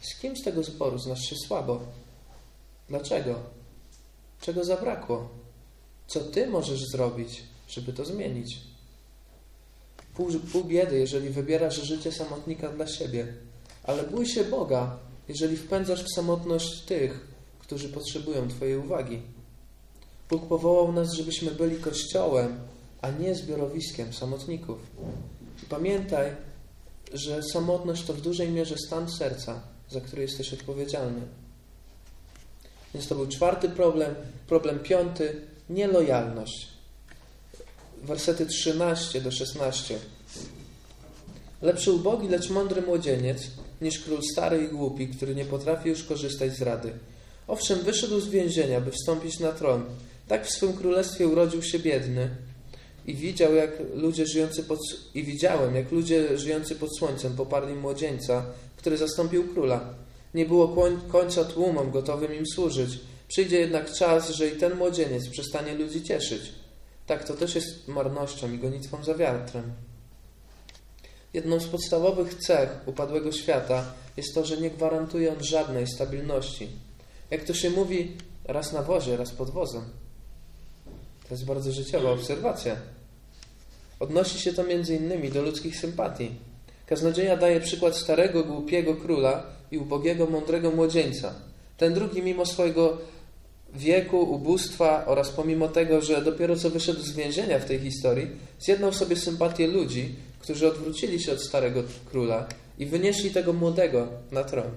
Z 0.00 0.20
kim 0.20 0.36
z 0.36 0.42
tego 0.42 0.62
zboru 0.62 0.98
znasz 0.98 1.30
się 1.30 1.36
słabo? 1.36 1.80
Dlaczego? 2.88 3.63
Czego 4.44 4.64
zabrakło? 4.64 5.28
Co 6.06 6.20
ty 6.20 6.46
możesz 6.46 6.80
zrobić, 6.92 7.42
żeby 7.68 7.92
to 7.92 8.04
zmienić? 8.04 8.60
Pół, 10.14 10.32
pół 10.52 10.64
biedy, 10.64 10.98
jeżeli 10.98 11.30
wybierasz 11.30 11.82
życie 11.82 12.12
samotnika 12.12 12.68
dla 12.68 12.86
siebie, 12.86 13.34
ale 13.84 14.02
bój 14.02 14.26
się 14.26 14.44
Boga, 14.44 14.98
jeżeli 15.28 15.56
wpędzasz 15.56 16.04
w 16.04 16.14
samotność 16.14 16.80
tych, 16.80 17.26
którzy 17.58 17.88
potrzebują 17.88 18.48
Twojej 18.48 18.76
uwagi. 18.76 19.22
Bóg 20.30 20.48
powołał 20.48 20.92
nas, 20.92 21.12
żebyśmy 21.12 21.50
byli 21.50 21.76
kościołem, 21.76 22.58
a 23.00 23.10
nie 23.10 23.34
zbiorowiskiem 23.34 24.12
samotników. 24.12 24.78
Pamiętaj, 25.68 26.36
że 27.12 27.42
samotność 27.42 28.04
to 28.04 28.14
w 28.14 28.20
dużej 28.20 28.48
mierze 28.48 28.74
stan 28.86 29.10
serca, 29.10 29.60
za 29.90 30.00
który 30.00 30.22
jesteś 30.22 30.54
odpowiedzialny. 30.54 31.43
Więc 32.94 33.08
to 33.08 33.14
był 33.14 33.26
czwarty 33.26 33.68
problem. 33.68 34.14
Problem 34.46 34.78
piąty 34.78 35.36
nielojalność. 35.70 36.68
Wersety 38.02 38.46
13 38.46 39.20
do 39.20 39.30
16. 39.30 39.98
Lepszy 41.62 41.92
ubogi, 41.92 42.28
lecz 42.28 42.50
mądry 42.50 42.82
młodzieniec, 42.82 43.42
niż 43.80 43.98
król 43.98 44.22
stary 44.32 44.64
i 44.64 44.68
głupi, 44.68 45.08
który 45.08 45.34
nie 45.34 45.44
potrafi 45.44 45.88
już 45.88 46.04
korzystać 46.04 46.56
z 46.56 46.62
rady. 46.62 46.92
Owszem, 47.48 47.78
wyszedł 47.78 48.20
z 48.20 48.28
więzienia, 48.28 48.80
by 48.80 48.90
wstąpić 48.90 49.40
na 49.40 49.52
tron. 49.52 49.84
Tak 50.28 50.46
w 50.46 50.50
swym 50.50 50.72
królestwie 50.72 51.28
urodził 51.28 51.62
się 51.62 51.78
biedny 51.78 52.30
i 53.06 53.14
widział, 53.14 53.54
jak 53.54 53.70
ludzie 53.94 54.26
żyjący 54.26 54.62
pod, 54.62 54.78
i 55.14 55.24
widziałem, 55.24 55.74
jak 55.74 55.92
ludzie 55.92 56.38
żyjący 56.38 56.74
pod 56.74 56.98
słońcem 56.98 57.36
poparli 57.36 57.74
młodzieńca, 57.74 58.44
który 58.76 58.96
zastąpił 58.96 59.48
króla. 59.48 59.94
Nie 60.34 60.46
było 60.46 60.76
końca 61.08 61.44
tłumom 61.44 61.90
gotowym 61.90 62.34
im 62.34 62.46
służyć. 62.46 63.00
Przyjdzie 63.28 63.60
jednak 63.60 63.92
czas, 63.92 64.30
że 64.30 64.48
i 64.48 64.56
ten 64.56 64.74
młodzieniec 64.74 65.28
przestanie 65.28 65.74
ludzi 65.74 66.02
cieszyć. 66.02 66.52
Tak, 67.06 67.24
to 67.24 67.34
też 67.34 67.54
jest 67.54 67.88
marnością 67.88 68.52
i 68.52 68.58
gonitwą 68.58 69.04
za 69.04 69.14
wiatrem. 69.14 69.72
Jedną 71.34 71.60
z 71.60 71.66
podstawowych 71.66 72.34
cech 72.34 72.80
upadłego 72.86 73.32
świata 73.32 73.84
jest 74.16 74.34
to, 74.34 74.44
że 74.44 74.56
nie 74.56 74.70
gwarantuje 74.70 75.32
on 75.32 75.44
żadnej 75.44 75.86
stabilności. 75.86 76.68
Jak 77.30 77.44
to 77.44 77.54
się 77.54 77.70
mówi, 77.70 78.16
raz 78.44 78.72
na 78.72 78.82
wozie, 78.82 79.16
raz 79.16 79.30
pod 79.30 79.50
wozem. 79.50 79.84
To 81.28 81.34
jest 81.34 81.44
bardzo 81.44 81.72
życiowa 81.72 82.10
obserwacja. 82.10 82.76
Odnosi 84.00 84.40
się 84.40 84.52
to 84.52 84.64
między 84.64 84.96
innymi 84.96 85.30
do 85.30 85.42
ludzkich 85.42 85.80
sympatii. 85.80 86.30
Kaznodzieja 86.86 87.36
daje 87.36 87.60
przykład 87.60 87.96
starego, 87.96 88.44
głupiego 88.44 88.96
króla 88.96 89.53
i 89.70 89.78
ubogiego, 89.78 90.26
mądrego 90.26 90.70
młodzieńca. 90.70 91.34
Ten 91.76 91.94
drugi, 91.94 92.22
mimo 92.22 92.46
swojego 92.46 92.98
wieku, 93.74 94.18
ubóstwa 94.18 95.06
oraz 95.06 95.30
pomimo 95.30 95.68
tego, 95.68 96.00
że 96.00 96.22
dopiero 96.22 96.56
co 96.56 96.70
wyszedł 96.70 97.00
z 97.00 97.12
więzienia 97.12 97.58
w 97.58 97.64
tej 97.64 97.78
historii, 97.78 98.30
zjednał 98.60 98.92
sobie 98.92 99.16
sympatię 99.16 99.66
ludzi, 99.66 100.14
którzy 100.38 100.68
odwrócili 100.68 101.22
się 101.22 101.32
od 101.32 101.42
starego 101.42 101.82
króla 102.10 102.48
i 102.78 102.86
wynieśli 102.86 103.30
tego 103.30 103.52
młodego 103.52 104.08
na 104.32 104.44
tron. 104.44 104.70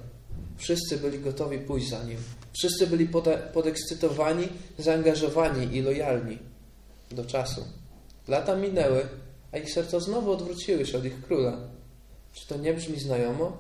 Wszyscy 0.58 0.98
byli 0.98 1.20
gotowi 1.20 1.58
pójść 1.58 1.90
za 1.90 2.04
nim. 2.04 2.18
Wszyscy 2.54 2.88
byli 2.88 3.08
podekscytowani, 3.54 4.48
zaangażowani 4.78 5.76
i 5.76 5.82
lojalni 5.82 6.38
do 7.12 7.26
czasu. 7.26 7.64
Lata 8.28 8.56
minęły, 8.56 9.02
a 9.52 9.58
ich 9.58 9.72
serca 9.72 10.00
znowu 10.00 10.32
odwróciły 10.32 10.86
się 10.86 10.98
od 10.98 11.06
ich 11.06 11.22
króla. 11.22 11.58
Czy 12.34 12.48
to 12.48 12.58
nie 12.58 12.74
brzmi 12.74 13.00
znajomo? 13.00 13.58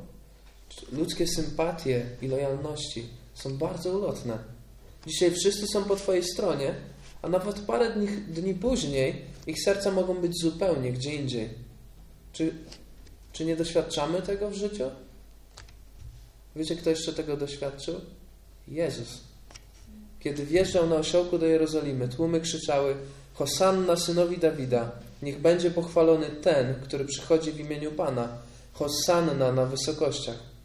Ludzkie 0.91 1.27
sympatie 1.27 2.05
i 2.21 2.27
lojalności 2.27 3.07
są 3.33 3.57
bardzo 3.57 3.97
ulotne. 3.97 4.37
Dzisiaj 5.07 5.31
wszyscy 5.31 5.67
są 5.67 5.83
po 5.83 5.95
Twojej 5.95 6.23
stronie, 6.23 6.73
a 7.21 7.29
nawet 7.29 7.59
parę 7.59 7.93
dni, 7.93 8.07
dni 8.07 8.53
później 8.53 9.21
ich 9.47 9.63
serca 9.63 9.91
mogą 9.91 10.13
być 10.21 10.41
zupełnie 10.41 10.91
gdzie 10.91 11.15
indziej. 11.15 11.49
Czy, 12.33 12.53
czy 13.33 13.45
nie 13.45 13.55
doświadczamy 13.55 14.21
tego 14.21 14.49
w 14.49 14.53
życiu? 14.53 14.83
Wiecie, 16.55 16.75
kto 16.75 16.89
jeszcze 16.89 17.13
tego 17.13 17.37
doświadczył? 17.37 18.01
Jezus. 18.67 19.21
Kiedy 20.19 20.45
wjeżdżał 20.45 20.89
na 20.89 20.95
osiołku 20.95 21.37
do 21.37 21.45
Jerozolimy, 21.45 22.07
tłumy 22.07 22.41
krzyczały: 22.41 22.95
Hosanna 23.33 23.95
synowi 23.95 24.37
Dawida, 24.37 24.91
niech 25.21 25.41
będzie 25.41 25.71
pochwalony 25.71 26.29
ten, 26.29 26.75
który 26.83 27.05
przychodzi 27.05 27.51
w 27.51 27.59
imieniu 27.59 27.91
Pana. 27.91 28.37
Hosanna 28.73 29.51
na 29.51 29.65
wysokościach. 29.65 30.56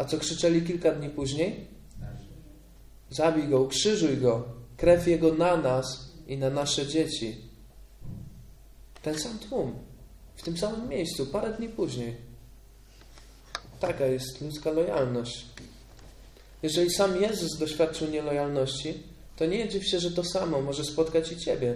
A 0.00 0.04
co 0.04 0.18
krzyczeli 0.18 0.62
kilka 0.62 0.92
dni 0.92 1.10
później? 1.10 1.66
Zabij 3.10 3.48
go, 3.48 3.60
ukrzyżuj 3.60 4.16
go, 4.16 4.44
krew 4.76 5.08
jego 5.08 5.34
na 5.34 5.56
nas 5.56 5.86
i 6.26 6.38
na 6.38 6.50
nasze 6.50 6.86
dzieci. 6.86 7.36
Ten 9.02 9.18
sam 9.18 9.38
tłum, 9.38 9.78
w 10.36 10.42
tym 10.42 10.56
samym 10.56 10.88
miejscu, 10.88 11.26
parę 11.26 11.52
dni 11.52 11.68
później. 11.68 12.16
Taka 13.80 14.06
jest 14.06 14.40
ludzka 14.40 14.70
lojalność. 14.70 15.46
Jeżeli 16.62 16.90
sam 16.90 17.20
Jezus 17.20 17.58
doświadczył 17.58 18.10
nielojalności, 18.10 19.02
to 19.36 19.46
nie 19.46 19.68
dziw 19.68 19.86
się, 19.86 20.00
że 20.00 20.10
to 20.10 20.24
samo 20.24 20.60
może 20.60 20.84
spotkać 20.84 21.32
i 21.32 21.36
Ciebie. 21.36 21.74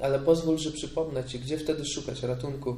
Ale 0.00 0.18
pozwól, 0.18 0.58
że 0.58 0.72
przypomnę 0.72 1.24
Ci, 1.24 1.38
gdzie 1.38 1.58
wtedy 1.58 1.84
szukać 1.86 2.22
ratunku. 2.22 2.76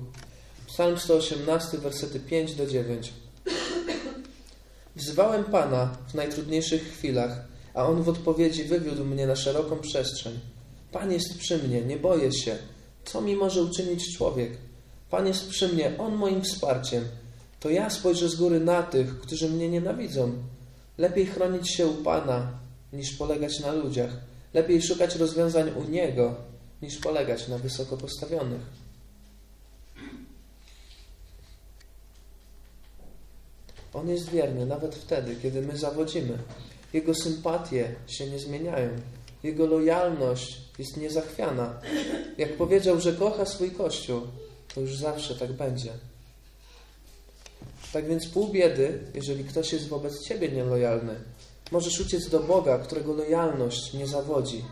Psalm 0.67 0.99
118, 0.99 1.79
wersety 1.79 2.21
5 2.21 2.55
do 2.55 2.67
9. 2.67 3.13
Wzywałem 4.97 5.45
Pana 5.45 5.97
w 6.09 6.15
najtrudniejszych 6.15 6.93
chwilach, 6.93 7.45
a 7.75 7.87
On 7.87 8.03
w 8.03 8.09
odpowiedzi 8.09 8.65
wywiódł 8.65 9.05
mnie 9.05 9.27
na 9.27 9.37
szeroką 9.37 9.79
przestrzeń. 9.79 10.41
Pan 10.93 11.13
jest 11.13 11.39
przy 11.39 11.59
mnie, 11.59 11.83
nie 11.83 11.97
boję 11.97 12.33
się. 12.33 12.57
Co 13.05 13.21
mi 13.21 13.37
może 13.37 13.63
uczynić 13.63 14.17
człowiek? 14.17 14.53
Pan 15.11 15.27
jest 15.27 15.49
przy 15.49 15.69
mnie, 15.69 15.93
On 15.99 16.15
moim 16.15 16.43
wsparciem. 16.43 17.05
To 17.61 17.71
ja 17.71 17.91
spojrzę 17.91 18.29
z 18.29 18.35
góry 18.35 18.61
na 18.61 18.83
tych, 18.83 19.21
którzy 19.21 19.49
mnie 19.49 19.69
nienawidzą. 19.69 20.33
Lepiej 20.99 21.27
chronić 21.27 21.75
się 21.75 21.87
u 21.87 21.95
Pana, 21.95 22.53
niż 22.93 23.13
polegać 23.13 23.61
na 23.61 23.73
ludziach. 23.73 24.11
Lepiej 24.55 24.83
szukać 24.83 25.17
rozwiązań 25.17 25.71
u 25.71 25.91
Niego, 25.91 26.35
niż 26.83 26.99
polegać 26.99 27.49
na 27.49 27.59
wysoko 27.59 27.97
postawionych. 27.97 28.82
On 33.95 34.09
jest 34.09 34.31
wierny 34.31 34.67
nawet 34.67 34.95
wtedy, 34.95 35.37
kiedy 35.43 35.63
my 35.63 35.79
zawodzimy. 35.79 36.39
Jego 36.93 37.15
sympatie 37.15 37.95
się 38.07 38.27
nie 38.27 38.39
zmieniają. 38.39 38.91
Jego 39.43 39.67
lojalność 39.67 40.61
jest 40.79 40.97
niezachwiana. 40.97 41.81
Jak 42.39 42.57
powiedział, 42.57 43.01
że 43.01 43.13
kocha 43.13 43.47
swój 43.47 43.71
Kościół, 43.71 44.21
to 44.75 44.81
już 44.81 44.97
zawsze 44.97 45.35
tak 45.35 45.53
będzie. 45.53 45.93
Tak 47.93 48.09
więc 48.09 48.29
pół 48.29 48.49
biedy, 48.49 48.99
jeżeli 49.15 49.45
ktoś 49.45 49.73
jest 49.73 49.89
wobec 49.89 50.25
Ciebie 50.25 50.49
nielojalny. 50.49 51.15
Możesz 51.71 52.01
uciec 52.01 52.29
do 52.29 52.41
Boga, 52.41 52.79
którego 52.79 53.13
lojalność 53.13 53.93
nie 53.93 54.07
zawodzi. 54.07 54.65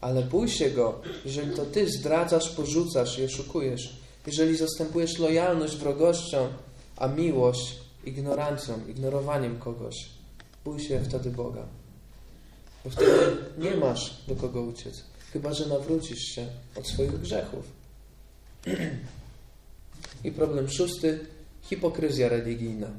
Ale 0.00 0.22
bój 0.22 0.48
się 0.48 0.70
Go, 0.70 1.00
jeżeli 1.24 1.56
to 1.56 1.64
Ty 1.66 1.90
zdradzasz, 1.90 2.50
porzucasz 2.50 3.18
i 3.18 3.24
oszukujesz. 3.24 3.96
Jeżeli 4.26 4.56
zastępujesz 4.56 5.18
lojalność 5.18 5.76
wrogością, 5.76 6.48
a 6.96 7.08
miłość 7.08 7.81
ignorancją, 8.04 8.86
ignorowaniem 8.88 9.58
kogoś. 9.58 9.94
Bój 10.64 10.80
się 10.80 11.00
wtedy 11.00 11.30
Boga. 11.30 11.66
Bo 12.84 12.90
wtedy 12.90 13.36
nie 13.58 13.76
masz 13.76 14.24
do 14.28 14.36
kogo 14.36 14.62
uciec. 14.62 15.02
Chyba, 15.32 15.54
że 15.54 15.66
nawrócisz 15.66 16.18
się 16.18 16.46
od 16.76 16.88
swoich 16.88 17.20
grzechów. 17.20 17.64
I 20.24 20.32
problem 20.32 20.68
szósty. 20.68 21.20
Hipokryzja 21.62 22.28
religijna. 22.28 22.90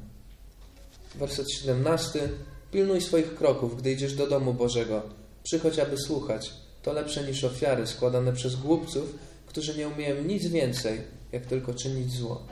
Werset 1.16 1.52
17. 1.52 2.30
Pilnuj 2.72 3.02
swoich 3.02 3.36
kroków, 3.36 3.78
gdy 3.78 3.92
idziesz 3.92 4.16
do 4.16 4.28
domu 4.28 4.54
Bożego. 4.54 5.02
Przychodź, 5.44 5.80
aby 5.80 5.98
słuchać. 5.98 6.54
To 6.82 6.94
lepsze 6.94 7.24
niż 7.24 7.44
ofiary 7.44 7.88
składane 7.88 8.34
przez 8.34 8.56
głupców, 8.56 9.16
którzy 9.48 9.78
nie 9.78 9.88
umieją 9.88 10.24
nic 10.24 10.48
więcej, 10.48 11.02
jak 11.32 11.46
tylko 11.46 11.74
czynić 11.74 12.12
zło. 12.12 12.48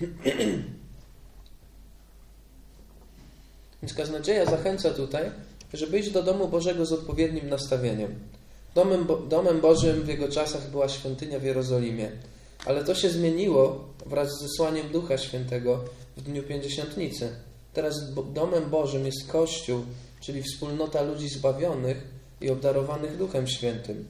Więc 3.84 3.94
kaznodzieja 3.94 4.44
zachęca 4.44 4.90
tutaj, 4.90 5.30
żeby 5.72 5.98
iść 5.98 6.10
do 6.10 6.22
domu 6.22 6.48
Bożego 6.48 6.86
z 6.86 6.92
odpowiednim 6.92 7.48
nastawieniem. 7.48 8.14
Domem, 8.74 9.04
Bo 9.04 9.16
domem 9.16 9.60
Bożym 9.60 10.02
w 10.02 10.08
jego 10.08 10.28
czasach 10.28 10.70
była 10.70 10.88
świątynia 10.88 11.38
w 11.38 11.42
Jerozolimie, 11.42 12.10
ale 12.66 12.84
to 12.84 12.94
się 12.94 13.10
zmieniło 13.10 13.88
wraz 14.06 14.28
z 14.28 14.42
zesłaniem 14.42 14.88
Ducha 14.88 15.18
Świętego 15.18 15.84
w 16.16 16.22
dniu 16.22 16.42
Pięćdziesiątnicy. 16.42 17.28
Teraz 17.72 17.94
domem 18.32 18.70
Bożym 18.70 19.06
jest 19.06 19.28
Kościół, 19.28 19.80
czyli 20.20 20.42
wspólnota 20.42 21.02
ludzi 21.02 21.28
zbawionych 21.28 21.96
i 22.40 22.50
obdarowanych 22.50 23.16
Duchem 23.16 23.46
Świętym. 23.46 24.04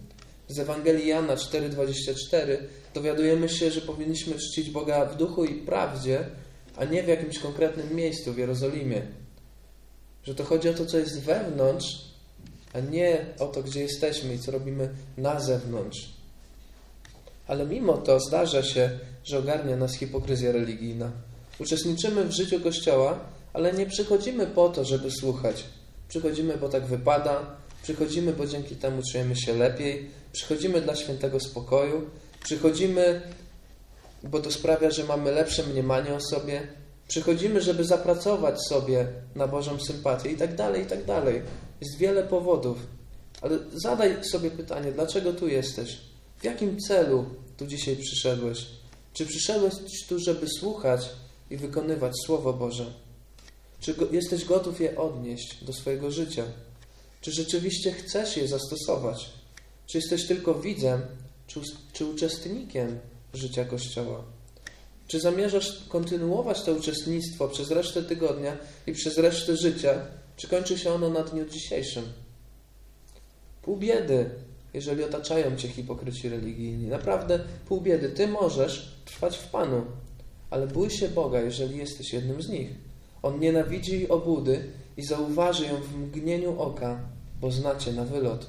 Z 0.48 0.58
Ewangelii 0.58 1.08
Jana 1.08 1.34
4,24 1.34 2.56
dowiadujemy 2.94 3.48
się, 3.48 3.70
że 3.70 3.80
powinniśmy 3.80 4.34
czcić 4.34 4.70
Boga 4.70 5.04
w 5.04 5.16
duchu 5.16 5.44
i 5.44 5.54
prawdzie, 5.54 6.24
a 6.76 6.84
nie 6.84 7.02
w 7.02 7.08
jakimś 7.08 7.38
konkretnym 7.38 7.96
miejscu 7.96 8.32
w 8.32 8.38
Jerozolimie. 8.38 9.23
Że 10.24 10.34
to 10.34 10.44
chodzi 10.44 10.68
o 10.68 10.74
to, 10.74 10.86
co 10.86 10.98
jest 10.98 11.20
wewnątrz, 11.20 12.04
a 12.72 12.80
nie 12.80 13.26
o 13.38 13.46
to, 13.46 13.62
gdzie 13.62 13.80
jesteśmy 13.80 14.34
i 14.34 14.38
co 14.38 14.50
robimy 14.52 14.88
na 15.16 15.40
zewnątrz. 15.40 16.14
Ale 17.46 17.66
mimo 17.66 17.92
to 17.92 18.20
zdarza 18.20 18.62
się, 18.62 18.90
że 19.24 19.38
ogarnia 19.38 19.76
nas 19.76 19.94
hipokryzja 19.94 20.52
religijna. 20.52 21.10
Uczestniczymy 21.58 22.24
w 22.24 22.32
życiu 22.32 22.60
Kościoła, 22.60 23.18
ale 23.52 23.72
nie 23.72 23.86
przychodzimy 23.86 24.46
po 24.46 24.68
to, 24.68 24.84
żeby 24.84 25.10
słuchać. 25.10 25.64
Przychodzimy, 26.08 26.56
bo 26.56 26.68
tak 26.68 26.86
wypada, 26.86 27.56
przychodzimy, 27.82 28.32
bo 28.32 28.46
dzięki 28.46 28.76
temu 28.76 29.02
czujemy 29.12 29.36
się 29.36 29.54
lepiej, 29.54 30.10
przychodzimy 30.32 30.80
dla 30.80 30.96
świętego 30.96 31.40
spokoju, 31.40 32.10
przychodzimy, 32.44 33.22
bo 34.22 34.40
to 34.40 34.50
sprawia, 34.50 34.90
że 34.90 35.04
mamy 35.04 35.32
lepsze 35.32 35.62
mniemanie 35.62 36.14
o 36.14 36.20
sobie, 36.20 36.68
przychodzimy, 37.08 37.60
żeby 37.60 37.84
zapracować 37.84 38.62
sobie 38.62 39.08
na 39.34 39.48
Bożą 39.48 39.80
sympatię 39.80 40.32
i 40.32 40.36
tak 40.36 40.56
dalej, 40.56 40.82
i 40.82 40.86
tak 40.86 41.04
dalej. 41.04 41.42
Jest 41.80 41.96
wiele 41.98 42.22
powodów. 42.22 42.78
Ale 43.40 43.58
zadaj 43.72 44.24
sobie 44.24 44.50
pytanie, 44.50 44.92
dlaczego 44.92 45.32
tu 45.32 45.48
jesteś? 45.48 46.00
W 46.38 46.44
jakim 46.44 46.80
celu 46.80 47.24
tu 47.56 47.66
dzisiaj 47.66 47.96
przyszedłeś? 47.96 48.66
Czy 49.12 49.26
przyszedłeś 49.26 49.74
tu, 50.08 50.18
żeby 50.18 50.46
słuchać 50.48 51.10
i 51.50 51.56
wykonywać 51.56 52.12
Słowo 52.26 52.52
Boże? 52.52 52.86
Czy 53.80 53.94
jesteś 54.12 54.44
gotów 54.44 54.80
je 54.80 54.98
odnieść 54.98 55.64
do 55.64 55.72
swojego 55.72 56.10
życia? 56.10 56.44
Czy 57.20 57.32
rzeczywiście 57.32 57.92
chcesz 57.92 58.36
je 58.36 58.48
zastosować? 58.48 59.30
Czy 59.86 59.98
jesteś 59.98 60.26
tylko 60.26 60.54
widzem, 60.54 61.02
czy, 61.46 61.60
czy 61.92 62.06
uczestnikiem 62.06 62.98
życia 63.34 63.64
Kościoła? 63.64 64.24
Czy 65.08 65.20
zamierzasz 65.20 65.88
kontynuować 65.88 66.62
to 66.62 66.72
uczestnictwo 66.72 67.48
przez 67.48 67.70
resztę 67.70 68.02
tygodnia 68.02 68.56
i 68.86 68.92
przez 68.92 69.18
resztę 69.18 69.56
życia? 69.56 69.94
Czy 70.36 70.48
kończy 70.48 70.78
się 70.78 70.92
ono 70.92 71.10
na 71.10 71.22
dniu 71.22 71.44
dzisiejszym? 71.44 72.04
Pół 73.62 73.76
biedy, 73.76 74.30
jeżeli 74.74 75.04
otaczają 75.04 75.56
cię 75.56 75.68
hipokryci 75.68 76.28
religijni. 76.28 76.86
Naprawdę 76.86 77.40
pół 77.68 77.80
biedy. 77.80 78.08
Ty 78.08 78.28
możesz 78.28 78.94
trwać 79.04 79.36
w 79.36 79.50
Panu, 79.50 79.84
ale 80.50 80.66
bój 80.66 80.90
się 80.90 81.08
Boga, 81.08 81.40
jeżeli 81.40 81.78
jesteś 81.78 82.12
jednym 82.12 82.42
z 82.42 82.48
nich. 82.48 82.70
On 83.22 83.40
nienawidzi 83.40 83.92
jej 83.92 84.08
obłudy 84.08 84.64
i 84.96 85.04
zauważy 85.04 85.66
ją 85.66 85.76
w 85.76 85.96
mgnieniu 85.96 86.60
oka, 86.60 87.00
bo 87.40 87.50
znacie 87.50 87.92
na 87.92 88.04
wylot. 88.04 88.46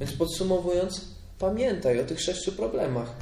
Więc 0.00 0.12
podsumowując, 0.12 1.04
pamiętaj 1.38 2.00
o 2.00 2.04
tych 2.04 2.20
sześciu 2.20 2.52
problemach. 2.52 3.16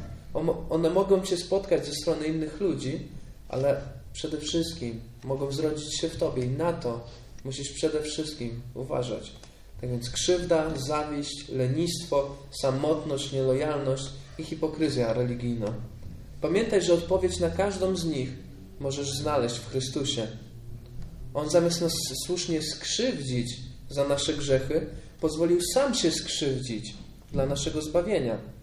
One 0.70 0.90
mogą 0.90 1.22
Cię 1.22 1.36
spotkać 1.36 1.86
ze 1.86 1.92
strony 1.92 2.26
innych 2.26 2.60
ludzi, 2.60 3.08
ale 3.48 3.80
przede 4.12 4.38
wszystkim 4.38 5.00
mogą 5.24 5.52
zrodzić 5.52 6.00
się 6.00 6.08
w 6.08 6.16
Tobie 6.16 6.44
i 6.44 6.48
na 6.48 6.72
to 6.72 7.06
musisz 7.44 7.72
przede 7.72 8.02
wszystkim 8.02 8.60
uważać. 8.74 9.32
Tak 9.80 9.90
więc 9.90 10.10
krzywda, 10.10 10.70
zawiść, 10.76 11.48
lenistwo, 11.48 12.36
samotność, 12.60 13.32
nielojalność 13.32 14.04
i 14.38 14.44
hipokryzja 14.44 15.12
religijna. 15.12 15.74
Pamiętaj, 16.40 16.82
że 16.82 16.94
odpowiedź 16.94 17.40
na 17.40 17.50
każdą 17.50 17.96
z 17.96 18.04
nich 18.04 18.28
możesz 18.80 19.10
znaleźć 19.12 19.56
w 19.56 19.70
Chrystusie. 19.70 20.26
On 21.34 21.50
zamiast 21.50 21.80
nas 21.80 21.92
słusznie 22.26 22.62
skrzywdzić 22.62 23.56
za 23.90 24.08
nasze 24.08 24.34
grzechy, 24.34 24.86
pozwolił 25.20 25.58
sam 25.74 25.94
się 25.94 26.10
skrzywdzić 26.10 26.94
dla 27.32 27.46
naszego 27.46 27.82
zbawienia. 27.82 28.53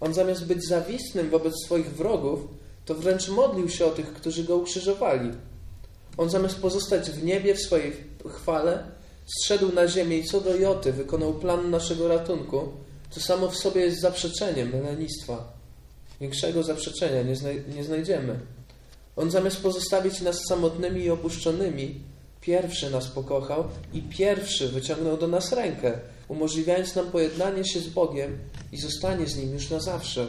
On 0.00 0.14
zamiast 0.14 0.46
być 0.46 0.68
zawistnym 0.68 1.30
wobec 1.30 1.54
swoich 1.64 1.94
wrogów, 1.94 2.40
to 2.84 2.94
wręcz 2.94 3.28
modlił 3.28 3.68
się 3.68 3.86
o 3.86 3.90
tych, 3.90 4.12
którzy 4.12 4.44
go 4.44 4.56
ukrzyżowali. 4.56 5.30
On 6.16 6.30
zamiast 6.30 6.60
pozostać 6.60 7.10
w 7.10 7.24
niebie 7.24 7.54
w 7.54 7.60
swojej 7.60 7.92
chwale, 8.28 8.84
zszedł 9.26 9.72
na 9.72 9.88
ziemię 9.88 10.18
i 10.18 10.24
co 10.24 10.40
do 10.40 10.56
Joty 10.56 10.92
wykonał 10.92 11.34
plan 11.34 11.70
naszego 11.70 12.08
ratunku, 12.08 12.68
to 13.14 13.20
samo 13.20 13.50
w 13.50 13.56
sobie 13.56 13.80
jest 13.80 14.00
zaprzeczeniem 14.00 14.82
lenistwa. 14.84 15.52
Większego 16.20 16.62
zaprzeczenia 16.62 17.22
nie, 17.22 17.74
nie 17.76 17.84
znajdziemy. 17.84 18.40
On 19.16 19.30
zamiast 19.30 19.62
pozostawić 19.62 20.20
nas 20.20 20.40
samotnymi 20.48 21.02
i 21.02 21.10
opuszczonymi, 21.10 22.00
pierwszy 22.40 22.90
nas 22.90 23.06
pokochał 23.06 23.64
i 23.92 24.02
pierwszy 24.02 24.68
wyciągnął 24.68 25.16
do 25.16 25.28
nas 25.28 25.52
rękę, 25.52 25.98
umożliwiając 26.28 26.94
nam 26.94 27.06
pojednanie 27.06 27.64
się 27.64 27.80
z 27.80 27.88
Bogiem 27.88 28.38
i 28.72 28.80
zostanie 28.80 29.26
z 29.26 29.36
Nim 29.36 29.52
już 29.52 29.70
na 29.70 29.80
zawsze. 29.80 30.26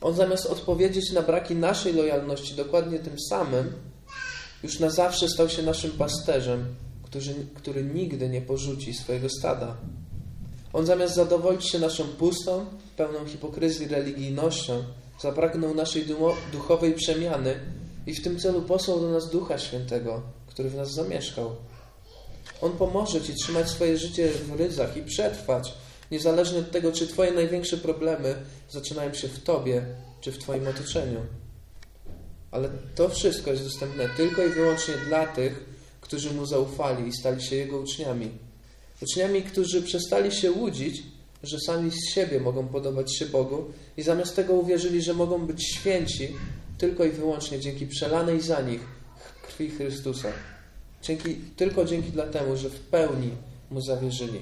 On 0.00 0.14
zamiast 0.14 0.46
odpowiedzieć 0.46 1.12
na 1.12 1.22
braki 1.22 1.54
naszej 1.54 1.92
lojalności 1.92 2.54
dokładnie 2.54 2.98
tym 2.98 3.20
samym, 3.20 3.72
już 4.62 4.80
na 4.80 4.90
zawsze 4.90 5.28
stał 5.28 5.48
się 5.48 5.62
naszym 5.62 5.90
pasterzem, 5.90 6.74
który, 7.02 7.34
który 7.54 7.84
nigdy 7.84 8.28
nie 8.28 8.40
porzuci 8.40 8.94
swojego 8.94 9.28
stada. 9.28 9.76
On 10.72 10.86
zamiast 10.86 11.14
zadowolić 11.14 11.70
się 11.70 11.78
naszą 11.78 12.04
pustą, 12.04 12.66
pełną 12.96 13.26
hipokryzji 13.26 13.88
religijnością, 13.88 14.84
zapragnął 15.20 15.74
naszej 15.74 16.06
duchowej 16.52 16.94
przemiany 16.94 17.60
i 18.06 18.14
w 18.14 18.22
tym 18.22 18.38
celu 18.38 18.62
posłał 18.62 19.00
do 19.00 19.10
nas 19.10 19.30
Ducha 19.30 19.58
Świętego, 19.58 20.22
który 20.46 20.70
w 20.70 20.74
nas 20.74 20.92
zamieszkał. 20.92 21.56
On 22.60 22.72
pomoże 22.72 23.20
Ci 23.20 23.34
trzymać 23.34 23.70
swoje 23.70 23.98
życie 23.98 24.28
w 24.28 24.60
ryzach 24.60 24.96
i 24.96 25.02
przetrwać, 25.02 25.74
niezależnie 26.10 26.58
od 26.58 26.70
tego, 26.70 26.92
czy 26.92 27.06
Twoje 27.06 27.32
największe 27.32 27.76
problemy 27.76 28.34
zaczynają 28.70 29.14
się 29.14 29.28
w 29.28 29.42
Tobie, 29.42 29.86
czy 30.20 30.32
w 30.32 30.38
Twoim 30.38 30.68
otoczeniu. 30.68 31.20
Ale 32.50 32.68
to 32.94 33.08
wszystko 33.08 33.50
jest 33.50 33.64
dostępne 33.64 34.08
tylko 34.16 34.42
i 34.46 34.48
wyłącznie 34.48 34.94
dla 35.08 35.26
tych, 35.26 35.64
którzy 36.00 36.34
Mu 36.34 36.46
zaufali 36.46 37.08
i 37.08 37.12
stali 37.12 37.42
się 37.42 37.56
Jego 37.56 37.78
uczniami. 37.78 38.30
Uczniami, 39.02 39.42
którzy 39.42 39.82
przestali 39.82 40.32
się 40.32 40.52
łudzić, 40.52 41.02
że 41.42 41.60
sami 41.60 41.90
z 41.90 42.14
siebie 42.14 42.40
mogą 42.40 42.68
podobać 42.68 43.16
się 43.18 43.26
Bogu 43.26 43.64
i 43.96 44.02
zamiast 44.02 44.36
tego 44.36 44.52
uwierzyli, 44.52 45.02
że 45.02 45.14
mogą 45.14 45.46
być 45.46 45.66
święci 45.76 46.28
tylko 46.78 47.04
i 47.04 47.10
wyłącznie 47.10 47.60
dzięki 47.60 47.86
przelanej 47.86 48.40
za 48.40 48.60
nich 48.60 48.80
krwi 49.46 49.70
Chrystusa. 49.70 50.28
Dzięki, 51.02 51.34
tylko 51.34 51.84
dzięki 51.84 52.12
temu, 52.32 52.56
że 52.56 52.70
w 52.70 52.80
pełni 52.80 53.30
Mu 53.70 53.80
zawierzyli. 53.80 54.40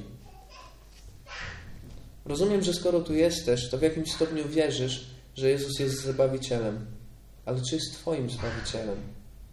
Rozumiem, 2.25 2.63
że 2.63 2.75
skoro 2.75 3.01
tu 3.01 3.15
jesteś, 3.15 3.69
to 3.71 3.79
w 3.79 3.83
jakimś 3.83 4.13
stopniu 4.13 4.49
wierzysz, 4.49 5.07
że 5.37 5.51
Jezus 5.51 5.79
jest 5.79 6.03
Zbawicielem. 6.03 6.87
Ale 7.47 7.61
czy 7.61 7.75
jest 7.75 7.93
Twoim 7.93 8.31
Zbawicielem? 8.31 8.97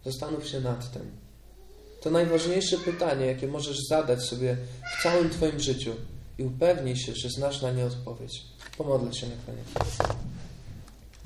Zastanów 0.04 0.48
się 0.48 0.60
nad 0.60 0.92
tym. 0.92 1.10
To 2.00 2.10
najważniejsze 2.10 2.78
pytanie, 2.78 3.26
jakie 3.26 3.48
możesz 3.48 3.76
zadać 3.88 4.22
sobie 4.22 4.56
w 4.98 5.02
całym 5.02 5.30
Twoim 5.30 5.60
życiu 5.60 5.94
i 6.38 6.42
upewnij 6.42 6.96
się, 6.96 7.12
że 7.14 7.28
znasz 7.28 7.62
na 7.62 7.72
nie 7.72 7.84
odpowiedź. 7.84 8.42
Pomodlę 8.78 9.14
się 9.14 9.26
na 9.26 9.36
koniec. 9.46 9.66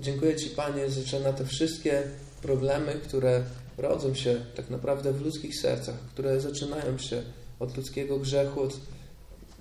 Dziękuję 0.04 0.36
Ci, 0.36 0.50
Panie, 0.50 0.90
że 0.90 1.20
na 1.20 1.32
te 1.32 1.46
wszystkie 1.46 2.02
problemy, 2.42 2.94
które 2.94 3.44
rodzą 3.78 4.14
się 4.14 4.44
tak 4.56 4.70
naprawdę 4.70 5.12
w 5.12 5.22
ludzkich 5.22 5.60
sercach, 5.60 5.94
które 5.94 6.40
zaczynają 6.40 6.98
się 6.98 7.22
od 7.60 7.76
ludzkiego 7.76 8.18
grzechu, 8.18 8.60
od 8.60 8.76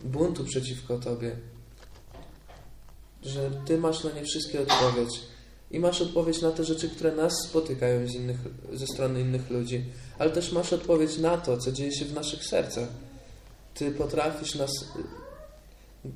buntu 0.04 0.44
przeciwko 0.44 0.98
Tobie, 0.98 1.36
że 3.24 3.52
Ty 3.66 3.78
masz 3.78 4.04
na 4.04 4.12
nie 4.12 4.24
wszystkie 4.24 4.62
odpowiedź. 4.62 5.20
I 5.72 5.80
masz 5.80 6.02
odpowiedź 6.02 6.42
na 6.42 6.52
te 6.52 6.64
rzeczy, 6.64 6.90
które 6.90 7.16
nas 7.16 7.34
spotykają 7.50 8.08
z 8.08 8.16
innych, 8.16 8.38
ze 8.74 8.88
strony 8.88 9.22
innych 9.22 9.50
ludzi, 9.50 9.86
ale 10.20 10.32
też 10.32 10.52
masz 10.52 10.74
odpowiedź 10.74 11.18
na 11.18 11.38
to, 11.38 11.58
co 11.58 11.72
dzieje 11.72 11.92
się 11.92 12.06
w 12.06 12.14
naszych 12.14 12.46
sercach. 12.46 12.88
Ty 13.74 13.92
potrafisz 13.92 14.56
nas 14.56 14.72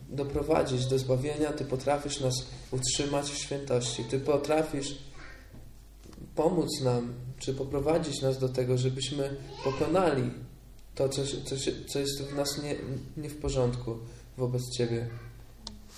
doprowadzić 0.09 0.85
do 0.85 0.99
zbawienia, 0.99 1.53
Ty 1.53 1.65
potrafisz 1.65 2.19
nas 2.19 2.33
utrzymać 2.71 3.31
w 3.31 3.37
świętości, 3.37 4.03
Ty 4.03 4.19
potrafisz 4.19 4.97
pomóc 6.35 6.81
nam, 6.81 7.13
czy 7.39 7.53
poprowadzić 7.53 8.21
nas 8.21 8.39
do 8.39 8.49
tego, 8.49 8.77
żebyśmy 8.77 9.35
pokonali 9.63 10.31
to, 10.95 11.09
co, 11.09 11.21
co, 11.45 11.55
co 11.87 11.99
jest 11.99 12.21
w 12.21 12.35
nas 12.35 12.63
nie, 12.63 12.75
nie 13.17 13.29
w 13.29 13.37
porządku 13.37 13.97
wobec 14.37 14.61
Ciebie. 14.77 15.07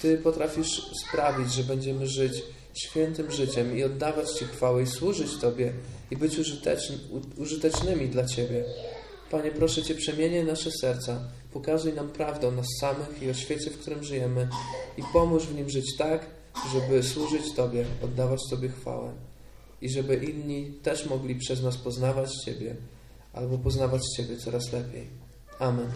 Ty 0.02 0.18
potrafisz 0.18 0.92
sprawić, 1.08 1.54
że 1.54 1.64
będziemy 1.64 2.08
żyć 2.08 2.44
świętym 2.74 3.32
życiem 3.32 3.78
i 3.78 3.84
oddawać 3.84 4.32
Ci 4.32 4.46
chwałę 4.46 4.84
i 4.84 4.88
służyć 4.88 5.38
Tobie 5.38 5.74
i 6.12 6.18
być 6.18 6.40
użyteczny, 6.40 6.98
użytecznymi 7.38 8.10
dla 8.10 8.26
Ciebie. 8.26 8.64
Panie, 9.32 9.52
proszę 9.52 9.84
Cię, 9.84 9.96
przemieniaj 9.96 10.44
nasze 10.44 10.72
serca, 10.82 11.24
pokazuj 11.54 11.94
nam 11.94 12.10
prawdę 12.10 12.48
o 12.48 12.52
nas 12.52 12.66
samych 12.80 13.24
i 13.24 13.30
o 13.30 13.34
świecie, 13.34 13.70
w 13.70 13.80
którym 13.80 14.04
żyjemy 14.04 14.50
i 14.98 15.04
pomóż 15.14 15.44
w 15.48 15.56
nim 15.56 15.70
żyć 15.70 15.98
tak, 15.98 16.26
żeby 16.74 17.04
służyć 17.04 17.54
Tobie, 17.54 17.86
oddawać 18.04 18.40
Tobie 18.50 18.70
chwałę 18.70 19.14
i 19.82 19.90
żeby 19.90 20.16
inni 20.16 20.74
też 20.84 21.06
mogli 21.06 21.36
przez 21.36 21.64
nas 21.64 21.78
poznawać 21.78 22.30
Ciebie 22.46 22.76
albo 23.34 23.58
poznawać 23.58 24.02
Ciebie 24.18 24.38
coraz 24.38 24.72
lepiej. 24.72 25.08
Amen. 25.60 25.92